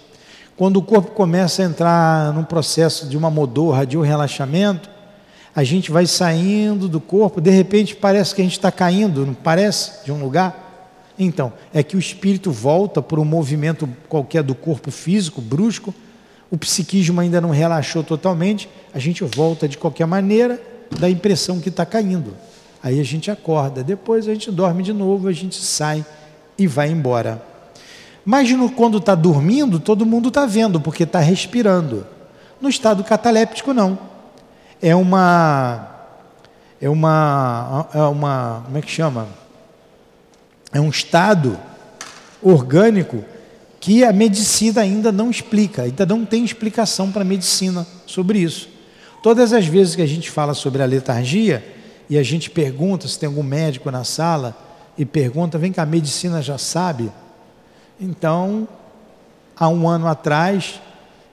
[0.57, 4.89] Quando o corpo começa a entrar num processo de uma modorra, de um relaxamento,
[5.55, 9.35] a gente vai saindo do corpo, de repente parece que a gente está caindo, não
[9.35, 10.05] parece?
[10.05, 10.63] De um lugar?
[11.19, 15.95] Então, é que o espírito volta por um movimento qualquer do corpo físico, brusco,
[16.51, 20.61] o psiquismo ainda não relaxou totalmente, a gente volta de qualquer maneira,
[20.99, 22.35] dá a impressão que está caindo.
[22.83, 26.05] Aí a gente acorda, depois a gente dorme de novo, a gente sai
[26.59, 27.54] e vai embora.
[28.25, 32.07] Mas no, quando está dormindo, todo mundo está vendo, porque está respirando.
[32.61, 33.99] No estado cataléptico, não.
[34.81, 35.89] É uma.
[36.81, 37.89] É uma.
[37.93, 38.63] É uma.
[38.65, 39.29] Como é que chama?
[40.73, 41.59] É um estado
[42.43, 43.25] orgânico
[43.81, 48.69] que a medicina ainda não explica, ainda não tem explicação para a medicina sobre isso.
[49.23, 51.65] Todas as vezes que a gente fala sobre a letargia
[52.09, 54.57] e a gente pergunta se tem algum médico na sala,
[54.97, 57.11] e pergunta: vem cá, a medicina já sabe?
[58.01, 58.67] Então,
[59.57, 60.81] há um ano atrás,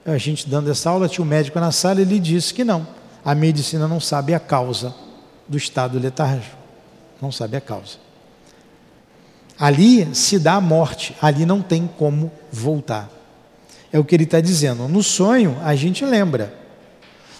[0.06, 2.86] a gente dando essa aula, tinha um médico na sala e ele disse que não,
[3.24, 4.94] a medicina não sabe a causa
[5.48, 6.56] do estado letárgico,
[7.20, 7.98] não sabe a causa.
[9.58, 13.08] Ali se dá a morte, ali não tem como voltar.
[13.92, 14.88] É o que ele está dizendo.
[14.88, 16.52] No sonho, a gente lembra,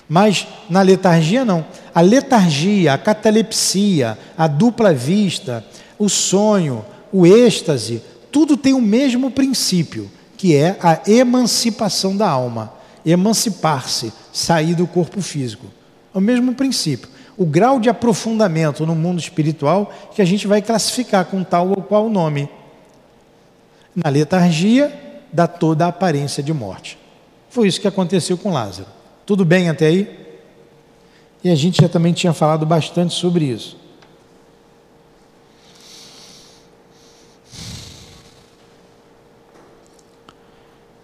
[0.09, 1.65] mas na letargia, não.
[1.95, 5.65] A letargia, a catalepsia, a dupla vista,
[5.99, 12.73] o sonho, o êxtase, tudo tem o mesmo princípio, que é a emancipação da alma,
[13.05, 15.67] emancipar-se, sair do corpo físico.
[16.15, 17.09] É o mesmo princípio.
[17.37, 21.83] O grau de aprofundamento no mundo espiritual que a gente vai classificar com tal ou
[21.83, 22.49] qual nome.
[23.95, 24.93] Na letargia,
[25.33, 26.99] dá toda a aparência de morte.
[27.51, 28.89] Foi isso que aconteceu com Lázaro.
[29.27, 30.19] Tudo bem até aí?
[31.45, 33.77] E a gente já também tinha falado bastante sobre isso.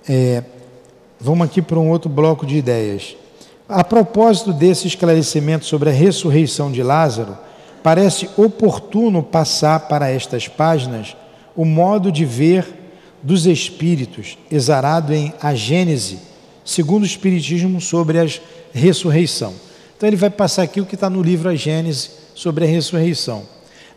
[0.09, 0.42] É,
[1.21, 3.14] vamos aqui para um outro bloco de ideias.
[3.68, 7.37] A propósito desse esclarecimento sobre a ressurreição de Lázaro,
[7.83, 11.14] parece oportuno passar para estas páginas
[11.55, 12.66] o modo de ver
[13.23, 16.21] dos espíritos, exarado em A Gênese,
[16.64, 18.27] segundo o Espiritismo, sobre a
[18.73, 19.55] ressurreição.
[19.97, 23.42] Então, ele vai passar aqui o que está no livro A Gênese sobre a ressurreição.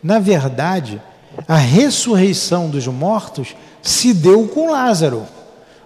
[0.02, 1.00] Na verdade,
[1.46, 5.22] a ressurreição dos mortos se deu com Lázaro.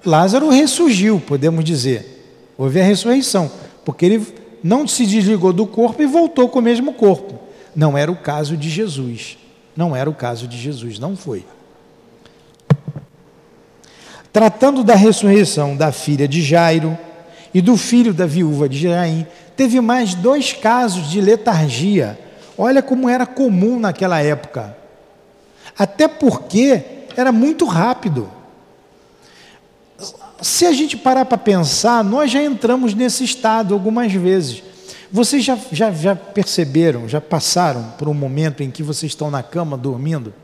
[0.06, 2.52] Lázaro ressurgiu, podemos dizer.
[2.56, 3.50] Houve a ressurreição,
[3.84, 4.26] porque ele
[4.62, 7.38] não se desligou do corpo e voltou com o mesmo corpo.
[7.74, 9.36] Não era o caso de Jesus.
[9.76, 11.44] Não era o caso de Jesus, não foi.
[14.32, 16.96] Tratando da ressurreição da filha de Jairo
[17.52, 22.18] e do filho da viúva de Jaim, teve mais dois casos de letargia.
[22.56, 24.76] Olha como era comum naquela época.
[25.78, 26.82] Até porque
[27.16, 28.30] era muito rápido.
[30.42, 34.62] Se a gente parar para pensar, nós já entramos nesse estado algumas vezes.
[35.10, 39.42] Vocês já, já, já perceberam, já passaram por um momento em que vocês estão na
[39.42, 40.34] cama dormindo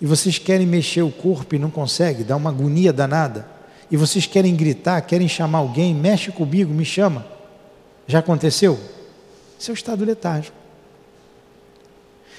[0.00, 3.48] e vocês querem mexer o corpo e não conseguem, dá uma agonia danada,
[3.90, 7.24] e vocês querem gritar, querem chamar alguém, mexe comigo, me chama.
[8.06, 8.78] Já aconteceu?
[9.58, 10.56] Isso é estado letárgico.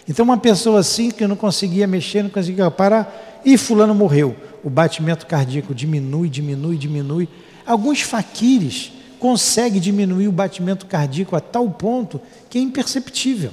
[0.08, 4.36] Então, uma pessoa assim que não conseguia mexer, não conseguia parar, e fulano morreu.
[4.66, 7.30] O batimento cardíaco diminui, diminui, diminui.
[7.64, 13.52] Alguns faquires conseguem diminuir o batimento cardíaco a tal ponto que é imperceptível.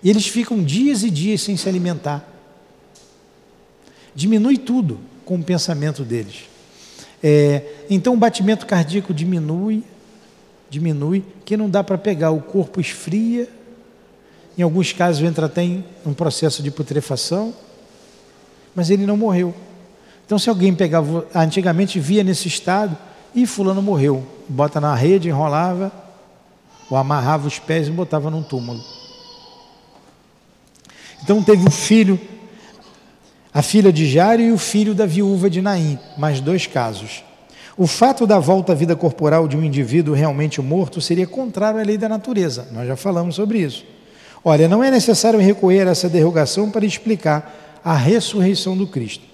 [0.00, 2.24] E eles ficam dias e dias sem se alimentar.
[4.14, 6.44] Diminui tudo com o pensamento deles.
[7.20, 9.82] É, então o batimento cardíaco diminui,
[10.70, 13.48] diminui, que não dá para pegar, o corpo esfria,
[14.56, 17.52] em alguns casos entra até em um processo de putrefação,
[18.72, 19.52] mas ele não morreu.
[20.26, 22.96] Então, se alguém pegava, antigamente via nesse estado,
[23.34, 25.92] e fulano morreu, bota na rede, enrolava,
[26.90, 28.80] ou amarrava os pés e botava num túmulo.
[31.22, 32.18] Então teve o filho,
[33.52, 37.24] a filha de Jário e o filho da viúva de Naim, mais dois casos.
[37.76, 41.82] O fato da volta à vida corporal de um indivíduo realmente morto seria contrário à
[41.82, 42.68] lei da natureza.
[42.72, 43.84] Nós já falamos sobre isso.
[44.42, 49.24] Olha, não é necessário recorrer a essa derrogação para explicar a ressurreição do Cristo.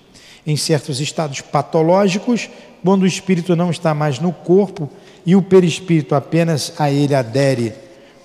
[0.46, 2.48] Em certos estados patológicos,
[2.84, 4.90] quando o espírito não está mais no corpo
[5.24, 7.72] e o perispírito apenas a ele adere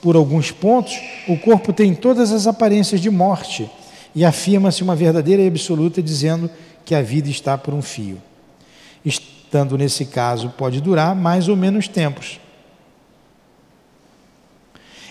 [0.01, 3.69] por alguns pontos, o corpo tem todas as aparências de morte
[4.15, 6.49] e afirma-se uma verdadeira e absoluta dizendo
[6.83, 8.17] que a vida está por um fio.
[9.05, 12.39] Estando nesse caso, pode durar mais ou menos tempos.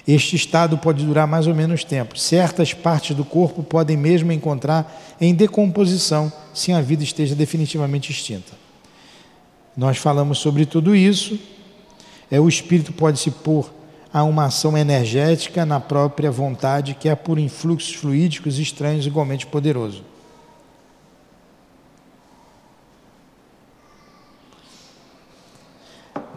[0.07, 2.17] Este estado pode durar mais ou menos tempo.
[2.17, 8.53] Certas partes do corpo podem mesmo encontrar em decomposição se a vida esteja definitivamente extinta.
[9.77, 11.39] Nós falamos sobre tudo isso.
[12.31, 13.73] É o espírito pode se pôr
[14.13, 20.03] a uma ação energética na própria vontade que é por influxos fluídicos estranhos igualmente poderoso.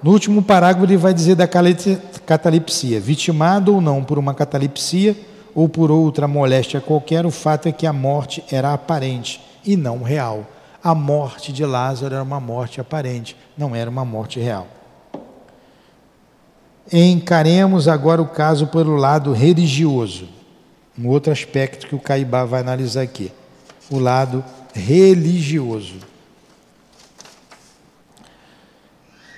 [0.02, 3.00] No último parágrafo, ele vai dizer da catalepsia.
[3.00, 5.16] Vitimado ou não por uma catalepsia
[5.54, 10.02] ou por outra moléstia qualquer, o fato é que a morte era aparente e não
[10.02, 10.46] real.
[10.82, 14.68] A morte de Lázaro era uma morte aparente, não era uma morte real.
[16.92, 20.30] Encaremos agora o caso pelo lado religioso.
[20.98, 23.32] Um outro aspecto que o Caibá vai analisar aqui.
[23.92, 26.09] O lado religioso.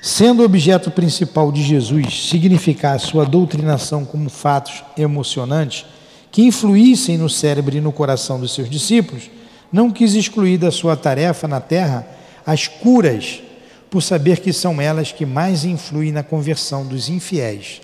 [0.02, 5.86] Sendo o objeto principal de Jesus significar sua doutrinação como fatos emocionantes
[6.32, 9.30] que influíssem no cérebro e no coração dos seus discípulos,
[9.72, 12.08] não quis excluir da sua tarefa na terra
[12.44, 13.44] as curas,
[13.92, 17.82] por saber que são elas que mais influem na conversão dos infiéis.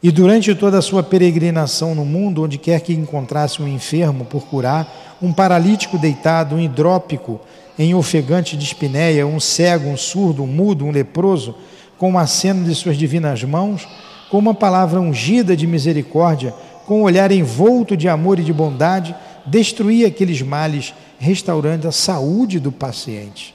[0.00, 4.42] E durante toda a sua peregrinação no mundo, onde quer que encontrasse um enfermo por
[4.44, 7.40] curar, um paralítico deitado, um hidrópico
[7.78, 11.54] em ofegante de espinéia, um cego, um surdo, um mudo, um leproso,
[11.98, 13.86] com uma cena de suas divinas mãos,
[14.30, 16.54] com uma palavra ungida de misericórdia,
[16.86, 19.14] com um olhar envolto de amor e de bondade,
[19.46, 23.54] destruía aqueles males, restaurando a saúde do paciente.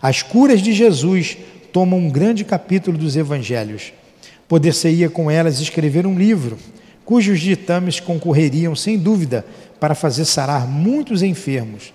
[0.00, 1.36] As curas de Jesus
[1.72, 3.92] tomam um grande capítulo dos evangelhos.
[4.46, 6.56] Poder-se-ia com elas escrever um livro,
[7.04, 9.44] cujos ditames concorreriam, sem dúvida,
[9.78, 11.92] para fazer sarar muitos enfermos,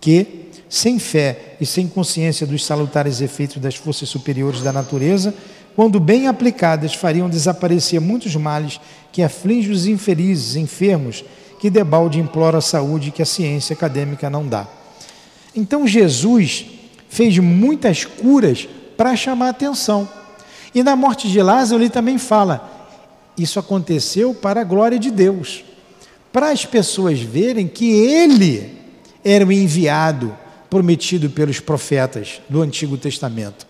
[0.00, 5.34] que, sem fé e sem consciência dos salutares efeitos das forças superiores da natureza,
[5.74, 11.24] quando bem aplicadas, fariam desaparecer muitos males que afligem os infelizes, enfermos,
[11.58, 14.66] que debalde implora a saúde que a ciência acadêmica não dá.
[15.54, 16.66] Então Jesus
[17.08, 20.08] fez muitas curas para chamar atenção.
[20.72, 22.88] E na morte de Lázaro ele também fala:
[23.36, 25.64] isso aconteceu para a glória de Deus,
[26.32, 28.78] para as pessoas verem que ele
[29.24, 30.36] era o enviado
[30.70, 33.66] prometido pelos profetas do Antigo Testamento.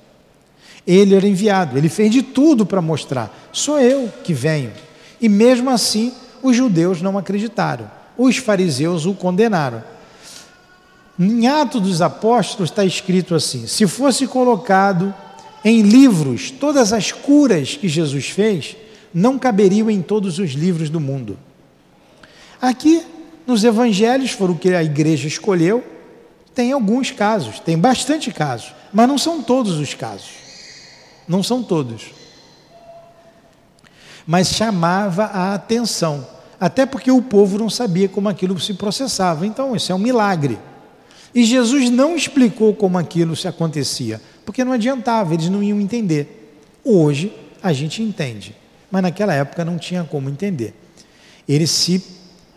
[0.87, 4.73] Ele era enviado, ele fez de tudo para mostrar: sou eu que venho.
[5.21, 9.83] E mesmo assim, os judeus não acreditaram, os fariseus o condenaram.
[11.19, 15.15] Em Atos dos Apóstolos está escrito assim: se fosse colocado
[15.65, 18.77] em livros todas as curas que Jesus fez,
[19.13, 21.39] não caberiam em todos os livros do mundo.
[22.61, 23.03] Aqui,
[23.47, 25.85] nos evangelhos, foram o que a igreja escolheu,
[26.55, 30.31] tem alguns casos, tem bastante casos, mas não são todos os casos.
[31.27, 32.07] Não são todos.
[34.27, 36.27] Mas chamava a atenção,
[36.59, 39.47] até porque o povo não sabia como aquilo se processava.
[39.47, 40.59] Então, isso é um milagre.
[41.35, 46.59] E Jesus não explicou como aquilo se acontecia, porque não adiantava, eles não iam entender.
[46.85, 47.33] Hoje
[47.63, 48.57] a gente entende,
[48.91, 50.75] mas naquela época não tinha como entender.
[51.49, 52.05] Ele se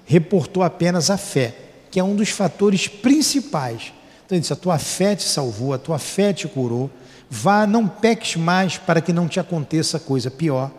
[0.06, 1.56] reportou apenas à fé,
[1.94, 3.94] que é um dos fatores principais.
[4.26, 6.90] Então ele disse: A tua fé te salvou, a tua fé te curou.
[7.30, 10.72] Vá, não peques mais para que não te aconteça coisa pior.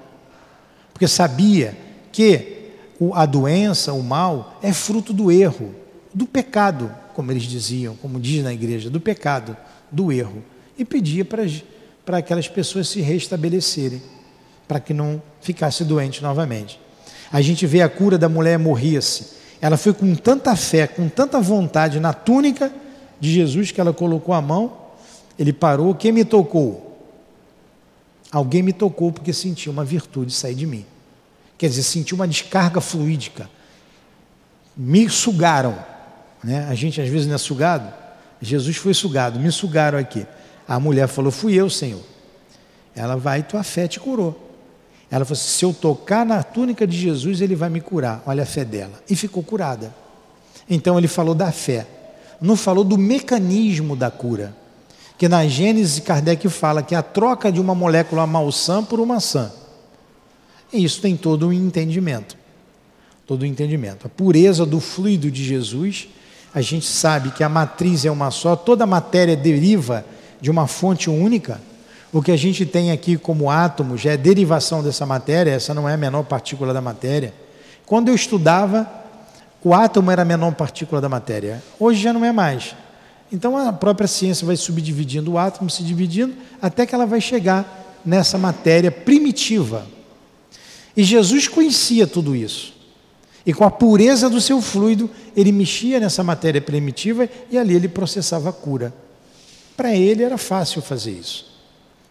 [0.93, 1.77] Porque sabia
[2.11, 2.73] que
[3.13, 5.73] a doença, o mal, é fruto do erro,
[6.13, 9.57] do pecado, como eles diziam, como diz na igreja, do pecado,
[9.93, 10.43] do erro.
[10.77, 11.45] E pedia para,
[12.05, 14.03] para aquelas pessoas se restabelecerem,
[14.67, 16.81] para que não ficasse doente novamente.
[17.31, 19.44] A gente vê a cura da mulher morria-se.
[19.61, 22.73] Ela foi com tanta fé, com tanta vontade na túnica
[23.21, 24.73] de Jesus que ela colocou a mão,
[25.39, 25.95] ele parou.
[25.95, 26.99] Quem me tocou?
[28.31, 30.85] Alguém me tocou porque sentiu uma virtude sair de mim.
[31.57, 33.49] Quer dizer, sentiu uma descarga fluídica.
[34.77, 35.79] Me sugaram.
[36.43, 36.67] Né?
[36.69, 37.93] A gente às vezes não é sugado.
[38.43, 40.27] Jesus foi sugado, me sugaram aqui.
[40.69, 42.03] A mulher falou: Fui eu, Senhor.
[42.95, 44.44] Ela vai, tua fé te curou.
[45.15, 48.21] Ela falou assim: Se eu tocar na túnica de Jesus, ele vai me curar.
[48.27, 49.01] Olha a fé dela.
[49.09, 49.95] E ficou curada.
[50.69, 51.87] Então ele falou da fé,
[52.41, 54.57] não falou do mecanismo da cura.
[55.17, 59.21] Que na Gênesis Kardec fala que é a troca de uma molécula malsã por uma
[59.21, 59.53] sã.
[60.73, 62.37] E isso tem todo um entendimento.
[63.25, 64.07] Todo o um entendimento.
[64.07, 66.09] A pureza do fluido de Jesus
[66.53, 70.05] a gente sabe que a matriz é uma só, toda a matéria deriva
[70.41, 71.61] de uma fonte única.
[72.15, 75.89] O que a gente tem aqui como átomo já é derivação dessa matéria, essa não
[75.89, 77.35] é a menor partícula da matéria.
[77.85, 78.89] Quando eu estudava,
[79.65, 81.61] o átomo era a menor partícula da matéria.
[81.77, 82.77] Hoje já não é mais.
[83.33, 87.99] Então a própria ciência vai subdividindo o átomo, se dividindo, até que ela vai chegar
[88.07, 89.85] nessa matéria primitiva.
[90.97, 92.75] E Jesus conhecia tudo isso.
[93.45, 97.89] E com a pureza do seu fluido, ele mexia nessa matéria primitiva e ali ele
[97.89, 98.95] processava a cura.
[99.77, 101.54] Para ele era fácil fazer isso.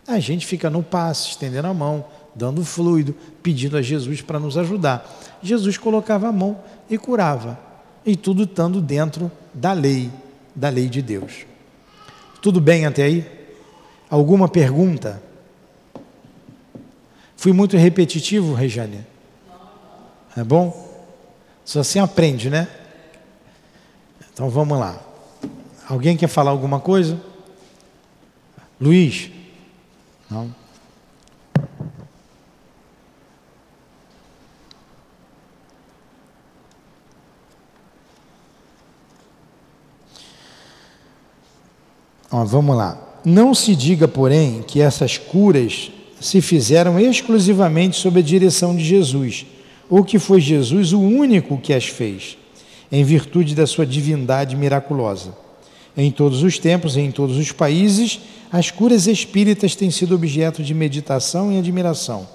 [0.07, 4.57] A gente fica no passe, estendendo a mão, dando fluido, pedindo a Jesus para nos
[4.57, 5.09] ajudar.
[5.41, 7.57] Jesus colocava a mão e curava.
[8.05, 10.11] E tudo estando dentro da lei,
[10.53, 11.45] da lei de Deus.
[12.41, 13.25] Tudo bem até aí?
[14.09, 15.23] Alguma pergunta?
[17.37, 19.05] Fui muito repetitivo, Rejane?
[20.35, 20.91] É bom?
[21.63, 22.67] Só assim aprende, né?
[24.33, 24.99] Então vamos lá.
[25.87, 27.19] Alguém quer falar alguma coisa?
[28.79, 29.29] Luiz?
[30.33, 30.49] Não?
[42.31, 42.99] Ó, vamos lá.
[43.23, 49.45] Não se diga, porém, que essas curas se fizeram exclusivamente sob a direção de Jesus
[49.87, 52.37] ou que foi Jesus o único que as fez,
[52.91, 55.42] em virtude da sua divindade miraculosa.
[55.95, 58.19] Em todos os tempos e em todos os países,
[58.51, 62.27] as curas espíritas têm sido objeto de meditação e admiração.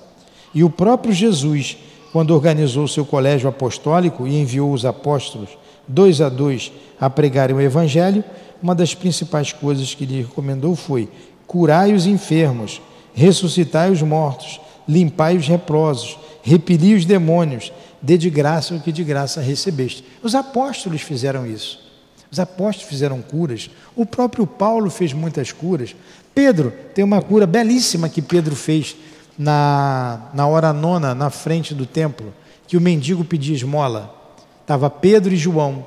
[0.54, 1.76] E o próprio Jesus,
[2.12, 5.50] quando organizou seu colégio apostólico e enviou os apóstolos
[5.88, 8.22] dois a dois a pregarem o Evangelho,
[8.62, 11.08] uma das principais coisas que lhe recomendou foi:
[11.46, 12.80] curai os enfermos,
[13.14, 19.02] ressuscitai os mortos, limpai os leprosos, repeli os demônios, dê de graça o que de
[19.02, 20.04] graça recebeste.
[20.22, 21.87] Os apóstolos fizeram isso.
[22.30, 23.70] Os apóstolos fizeram curas.
[23.96, 25.94] O próprio Paulo fez muitas curas.
[26.34, 28.96] Pedro tem uma cura belíssima que Pedro fez
[29.38, 32.34] na, na hora nona, na frente do templo,
[32.66, 34.14] que o mendigo pedia esmola.
[34.60, 35.86] Estava Pedro e João.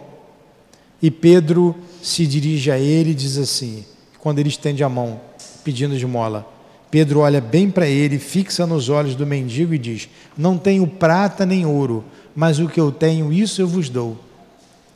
[1.02, 3.86] E Pedro se dirige a ele e diz assim,
[4.20, 5.20] quando ele estende a mão,
[5.64, 6.48] pedindo esmola:
[6.89, 11.46] Pedro olha bem para ele, fixa nos olhos do mendigo e diz: Não tenho prata
[11.46, 12.04] nem ouro,
[12.36, 14.18] mas o que eu tenho, isso eu vos dou.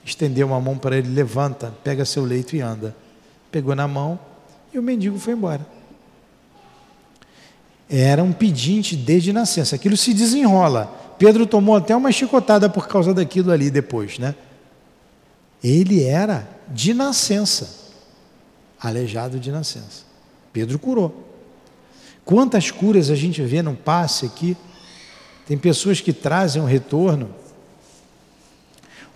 [0.05, 2.95] Estendeu uma mão para ele, levanta, pega seu leito e anda.
[3.51, 4.19] Pegou na mão
[4.71, 5.65] e o mendigo foi embora.
[7.89, 9.75] Era um pedinte desde nascença.
[9.75, 10.85] Aquilo se desenrola.
[11.17, 14.35] Pedro tomou até uma chicotada por causa daquilo ali depois, né?
[15.63, 17.91] Ele era de nascença,
[18.79, 20.03] aleijado de nascença.
[20.53, 21.23] Pedro curou.
[22.23, 24.55] Quantas curas a gente vê num passe aqui?
[25.47, 27.29] Tem pessoas que trazem um retorno.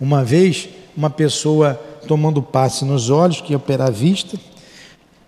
[0.00, 1.74] Uma vez, uma pessoa
[2.06, 4.38] tomando passe nos olhos, que ia operar a vista.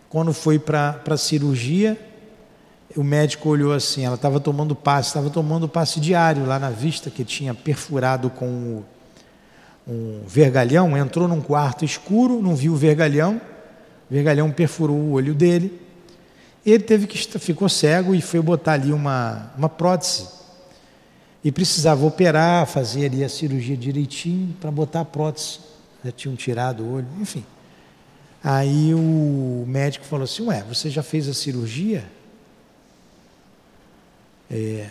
[0.08, 1.98] Quando foi para a cirurgia,
[2.96, 7.10] o médico olhou assim, ela estava tomando passe, estava tomando passe diário lá na vista,
[7.10, 8.82] que tinha perfurado com
[9.86, 13.40] um vergalhão, entrou num quarto escuro, não viu o vergalhão,
[14.10, 15.80] o vergalhão perfurou o olho dele,
[16.64, 20.41] ele teve que ficou cego e foi botar ali uma, uma prótese.
[21.44, 25.58] E precisava operar, fazer ali a cirurgia direitinho para botar a prótese.
[26.04, 27.44] Já tinham tirado o olho, enfim.
[28.42, 32.04] Aí o médico falou assim: Ué, você já fez a cirurgia?
[34.50, 34.90] É,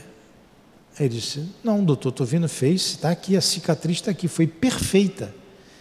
[0.99, 5.33] ele disse: Não, doutor, estou vendo, fez, está aqui, a cicatriz está aqui, foi perfeita.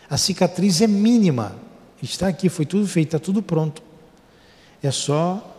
[0.09, 1.55] A cicatriz é mínima,
[2.03, 3.83] está aqui, foi tudo feito, está tudo pronto.
[4.83, 5.57] É só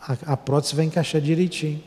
[0.00, 1.82] a, a prótese vai encaixar direitinho.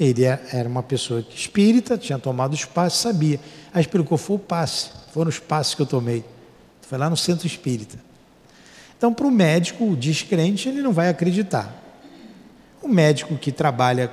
[0.00, 3.38] Ele é, era uma pessoa espírita, tinha tomado os passes, sabia.
[3.72, 6.24] Aí explicou: foi o passe, foram os passes que eu tomei.
[6.80, 7.98] Foi lá no centro espírita.
[8.96, 11.74] Então, para o médico descrente, ele não vai acreditar.
[12.82, 14.10] O médico que trabalha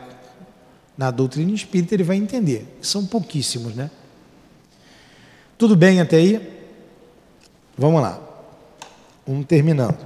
[0.97, 2.77] na doutrina espírita, ele vai entender.
[2.81, 3.89] São pouquíssimos, né?
[5.57, 6.65] Tudo bem até aí?
[7.77, 8.19] Vamos lá.
[9.25, 9.97] Vamos terminando.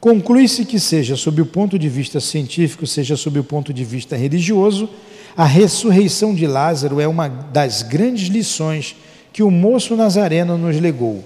[0.00, 4.16] Conclui-se que, seja sob o ponto de vista científico, seja sob o ponto de vista
[4.16, 4.88] religioso,
[5.36, 8.96] a ressurreição de Lázaro é uma das grandes lições
[9.30, 11.22] que o moço nazareno nos legou.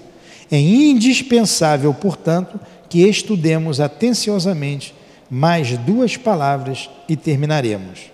[0.51, 2.59] É indispensável, portanto,
[2.89, 4.93] que estudemos atenciosamente
[5.29, 8.11] mais duas palavras e terminaremos.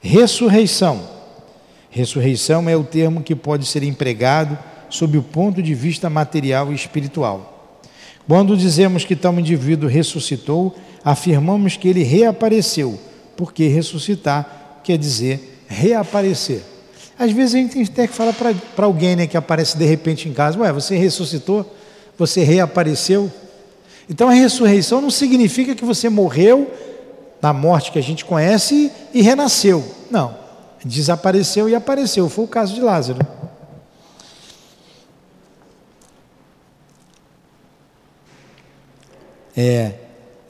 [0.00, 1.08] Ressurreição.
[1.88, 4.58] Ressurreição é o termo que pode ser empregado
[4.90, 7.53] sob o ponto de vista material e espiritual.
[8.26, 12.98] Quando dizemos que tal indivíduo ressuscitou, afirmamos que ele reapareceu,
[13.36, 16.62] porque ressuscitar quer dizer reaparecer.
[17.18, 20.28] Às vezes a gente tem até que falar para alguém né, que aparece de repente
[20.28, 21.70] em casa: Ué, você ressuscitou?
[22.18, 23.30] Você reapareceu?
[24.08, 26.70] Então a ressurreição não significa que você morreu
[27.40, 29.84] na morte que a gente conhece e renasceu.
[30.10, 30.34] Não.
[30.84, 32.28] Desapareceu e apareceu.
[32.28, 33.18] Foi o caso de Lázaro.
[39.56, 39.92] É,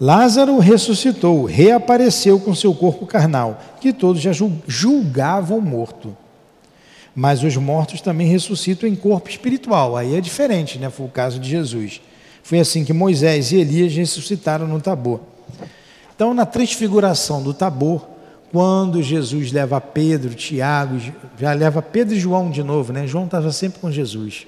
[0.00, 4.32] Lázaro ressuscitou, reapareceu com seu corpo carnal, que todos já
[4.66, 6.16] julgavam morto.
[7.14, 9.96] Mas os mortos também ressuscitam em corpo espiritual.
[9.96, 10.90] Aí é diferente, né?
[10.90, 12.00] Foi o caso de Jesus.
[12.42, 15.20] Foi assim que Moisés e Elias ressuscitaram no Tabor.
[16.14, 18.04] Então, na transfiguração do Tabor,
[18.50, 21.00] quando Jesus leva Pedro, Tiago,
[21.38, 23.06] já leva Pedro e João de novo, né?
[23.06, 24.46] João estava sempre com Jesus,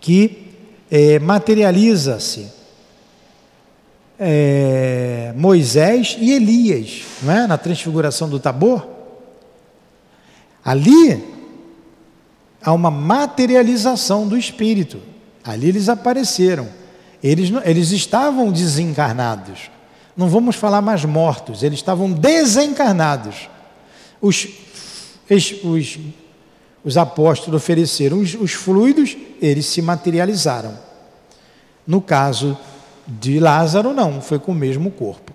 [0.00, 0.48] que
[0.90, 2.57] é, materializa-se
[4.18, 7.46] é, Moisés e Elias, não é?
[7.46, 8.86] na transfiguração do Tabor.
[10.64, 11.24] Ali
[12.62, 15.00] há uma materialização do Espírito.
[15.44, 16.68] Ali eles apareceram.
[17.22, 19.70] Eles, eles estavam desencarnados.
[20.16, 23.48] Não vamos falar mais mortos, eles estavam desencarnados.
[24.20, 24.48] Os,
[25.30, 25.98] os,
[26.84, 30.76] os apóstolos ofereceram os, os fluidos, eles se materializaram.
[31.86, 32.58] No caso
[33.08, 35.32] de Lázaro, não, foi com o mesmo corpo.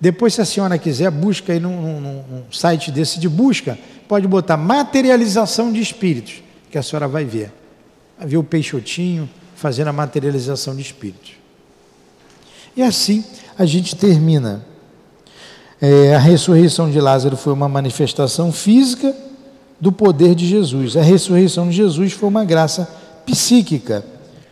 [0.00, 4.26] Depois, se a senhora quiser, busca aí num, num, num site desse de busca, pode
[4.26, 7.52] botar materialização de espíritos, que a senhora vai ver.
[8.18, 11.32] Vai ver o peixotinho fazendo a materialização de espíritos.
[12.74, 13.24] E assim
[13.58, 14.64] a gente termina.
[15.82, 19.14] É, a ressurreição de Lázaro foi uma manifestação física
[19.78, 20.96] do poder de Jesus.
[20.96, 22.88] A ressurreição de Jesus foi uma graça
[23.26, 24.04] psíquica,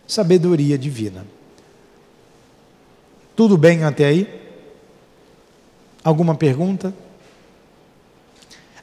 [0.07, 1.25] sabedoria divina.
[3.39, 4.27] Tudo bem até aí?
[6.03, 6.93] Alguma pergunta?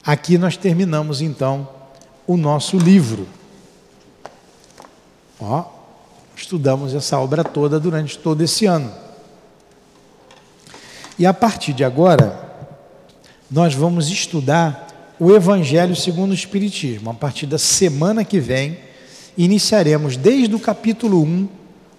[0.03, 1.69] Aqui nós terminamos então
[2.25, 3.27] o nosso livro.
[5.39, 5.63] Ó,
[6.35, 8.91] estudamos essa obra toda durante todo esse ano.
[11.19, 12.67] E a partir de agora,
[13.51, 17.11] nós vamos estudar o Evangelho segundo o Espiritismo.
[17.11, 18.79] A partir da semana que vem,
[19.37, 21.47] iniciaremos desde o capítulo 1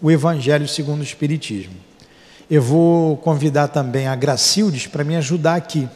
[0.03, 1.87] o Evangelho segundo o Espiritismo.
[2.51, 5.89] Eu vou convidar também a Gracildes para me ajudar aqui.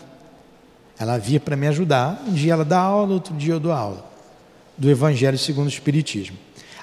[0.98, 2.22] Ela via para me ajudar.
[2.26, 4.04] Um dia ela dá aula, outro dia eu dou aula.
[4.76, 6.36] Do Evangelho segundo o Espiritismo.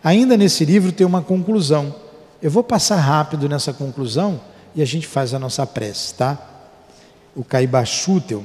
[0.03, 1.93] Ainda nesse livro tem uma conclusão.
[2.41, 4.41] Eu vou passar rápido nessa conclusão
[4.73, 6.37] e a gente faz a nossa prece, tá?
[7.35, 8.43] O Caiba Schutel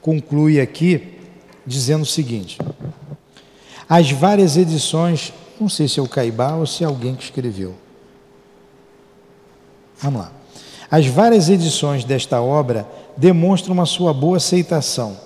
[0.00, 1.18] conclui aqui
[1.66, 2.58] dizendo o seguinte:
[3.88, 7.74] as várias edições, não sei se é o Caibá ou se é alguém que escreveu.
[9.98, 10.41] Vamos lá.
[10.92, 12.86] As várias edições desta obra
[13.16, 15.18] demonstram a sua boa aceitação,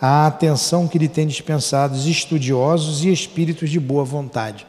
[0.00, 4.66] a atenção que lhe têm dispensado os estudiosos e espíritos de boa vontade.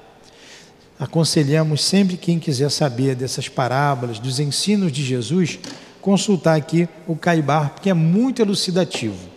[1.00, 5.58] Aconselhamos sempre quem quiser saber dessas parábolas, dos ensinos de Jesus,
[6.02, 9.30] consultar aqui o Caibar, porque é muito elucidativo.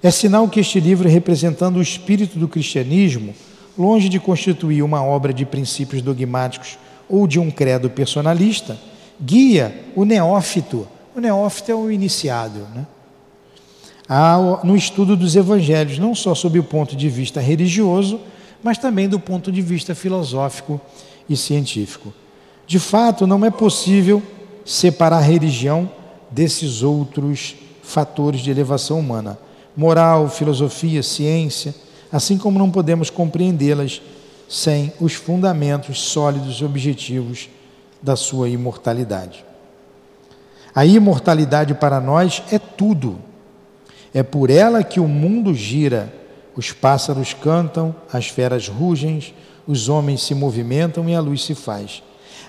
[0.00, 3.34] É sinal que este livro, representando o espírito do cristianismo,
[3.76, 8.78] longe de constituir uma obra de princípios dogmáticos ou de um credo personalista,
[9.20, 10.86] guia o neófito.
[11.14, 12.86] O neófito é o iniciado, né?
[14.62, 18.20] no estudo dos evangelhos, não só sob o ponto de vista religioso,
[18.62, 20.80] mas também do ponto de vista filosófico
[21.28, 22.12] e científico.
[22.66, 24.22] De fato, não é possível
[24.64, 25.90] separar a religião
[26.30, 29.38] desses outros fatores de elevação humana
[29.76, 31.74] moral, filosofia, ciência,
[32.10, 34.00] assim como não podemos compreendê-las
[34.48, 37.48] sem os fundamentos sólidos e objetivos
[38.02, 39.44] da sua imortalidade.
[40.74, 43.18] A imortalidade para nós é tudo.
[44.12, 46.12] É por ela que o mundo gira,
[46.54, 49.22] os pássaros cantam, as feras rugem,
[49.66, 52.02] os homens se movimentam e a luz se faz.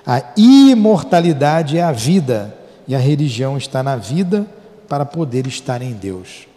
[0.06, 2.56] A imortalidade é a vida
[2.88, 4.46] e a religião está na vida
[4.88, 6.48] para poder estar em Deus.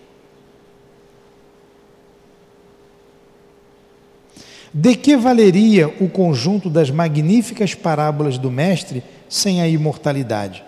[4.72, 10.62] De que valeria o conjunto das magníficas parábolas do Mestre sem a imortalidade,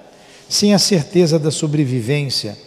[0.49, 2.59] sem a certeza da sobrevivência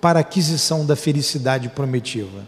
[0.00, 2.46] para a aquisição da felicidade prometiva?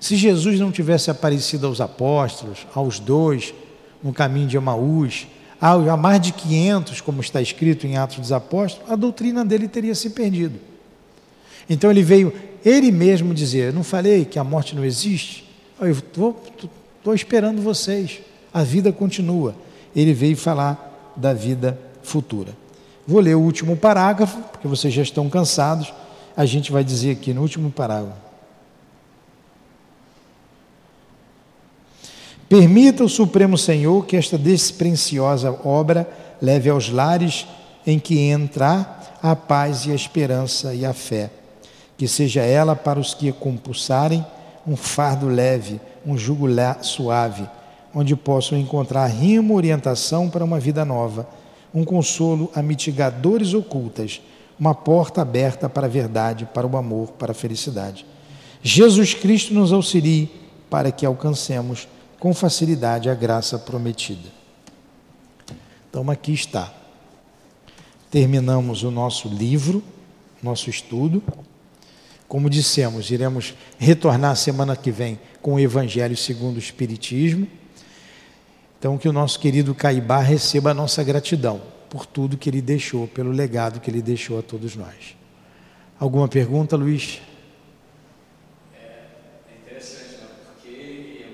[0.00, 3.54] Se Jesus não tivesse aparecido aos apóstolos, aos dois,
[4.02, 5.28] no caminho de Emaús,
[5.60, 9.94] a mais de 500, como está escrito em Atos dos Apóstolos, a doutrina dele teria
[9.94, 10.58] se perdido.
[11.70, 12.32] Então ele veio,
[12.64, 15.48] ele mesmo dizer: Não falei que a morte não existe?
[15.80, 16.42] Eu vou
[17.02, 18.20] Estou esperando vocês.
[18.54, 19.56] A vida continua.
[19.94, 22.56] Ele veio falar da vida futura.
[23.04, 25.92] Vou ler o último parágrafo, porque vocês já estão cansados.
[26.36, 28.20] A gente vai dizer aqui no último parágrafo.
[32.48, 36.08] Permita o Supremo Senhor que esta despreciosa obra
[36.40, 37.48] leve aos lares
[37.84, 41.30] em que entrar a paz e a esperança e a fé.
[41.98, 44.24] Que seja ela para os que compulsarem
[44.64, 46.46] um fardo leve um jugo
[46.82, 47.48] suave,
[47.94, 51.28] onde posso encontrar rimo, orientação para uma vida nova,
[51.74, 54.20] um consolo a mitigadores ocultas,
[54.58, 58.06] uma porta aberta para a verdade, para o amor, para a felicidade.
[58.62, 60.30] Jesus Cristo nos auxilie
[60.70, 61.88] para que alcancemos
[62.18, 64.28] com facilidade a graça prometida.
[65.90, 66.72] Então, aqui está.
[68.10, 69.82] Terminamos o nosso livro,
[70.42, 71.22] nosso estudo.
[72.28, 77.46] Como dissemos, iremos retornar semana que vem com o Evangelho segundo o Espiritismo.
[78.78, 83.06] Então, que o nosso querido Caibá receba a nossa gratidão por tudo que ele deixou,
[83.06, 85.16] pelo legado que ele deixou a todos nós.
[86.00, 87.20] Alguma pergunta, Luiz?
[88.74, 89.04] É,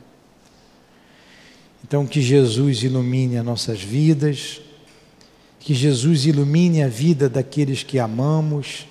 [1.84, 4.62] Então, que Jesus ilumine as nossas vidas,
[5.60, 8.88] que Jesus ilumine a vida daqueles que amamos,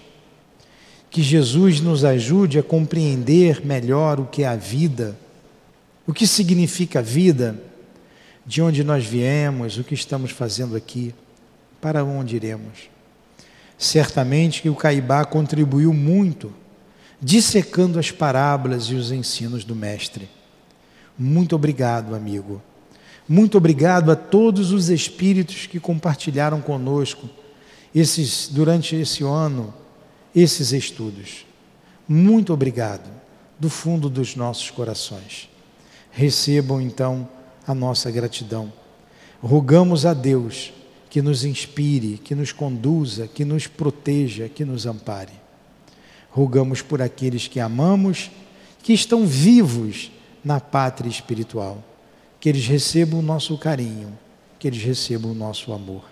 [1.11, 5.17] que Jesus nos ajude a compreender melhor o que é a vida,
[6.07, 7.63] o que significa a vida,
[8.47, 11.15] de onde nós viemos, o que estamos fazendo aqui,
[11.81, 12.91] para onde iremos.
[13.77, 16.53] Certamente que o Caibá contribuiu muito,
[17.21, 20.29] dissecando as parábolas e os ensinos do Mestre.
[21.19, 22.63] Muito obrigado, amigo.
[23.33, 27.31] Muito obrigado a todos os espíritos que compartilharam conosco
[27.95, 29.73] esses durante esse ano
[30.37, 31.47] esses estudos.
[32.07, 33.09] Muito obrigado
[33.59, 35.49] do fundo dos nossos corações.
[36.11, 37.27] Recebam então
[37.67, 38.71] a nossa gratidão.
[39.41, 40.71] Rogamos a Deus
[41.09, 45.33] que nos inspire, que nos conduza, que nos proteja, que nos ampare.
[46.29, 48.31] Rogamos por aqueles que amamos,
[48.83, 50.13] que estão vivos
[50.45, 51.83] na pátria espiritual.
[52.43, 54.19] Que eles recebam o nosso carinho,
[54.59, 56.03] que eles recebam o nosso amor.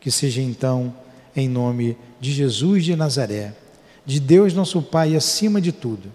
[0.00, 0.92] Que seja então,
[1.36, 3.54] em nome de Jesus de Nazaré,
[4.04, 6.10] de Deus nosso Pai acima de tudo,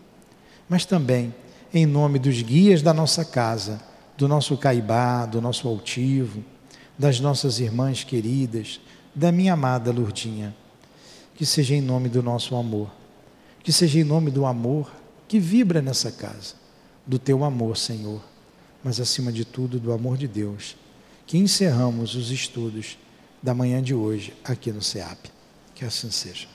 [0.68, 1.34] mas também
[1.74, 3.82] em nome dos guias da nossa casa,
[4.18, 6.44] do nosso Caibá, do nosso altivo,
[6.98, 8.82] das nossas irmãs queridas,
[9.16, 10.54] da minha amada Lurdinha.
[11.34, 12.92] Que seja em nome do nosso amor,
[13.64, 14.92] que seja em nome do amor
[15.30, 16.56] que vibra nessa casa
[17.08, 18.22] do teu amor, Senhor,
[18.84, 20.76] mas acima de tudo do amor de Deus,
[21.26, 22.98] que encerramos os estudos
[23.42, 25.30] da manhã de hoje aqui no SEAP.
[25.76, 26.48] Que assim seja.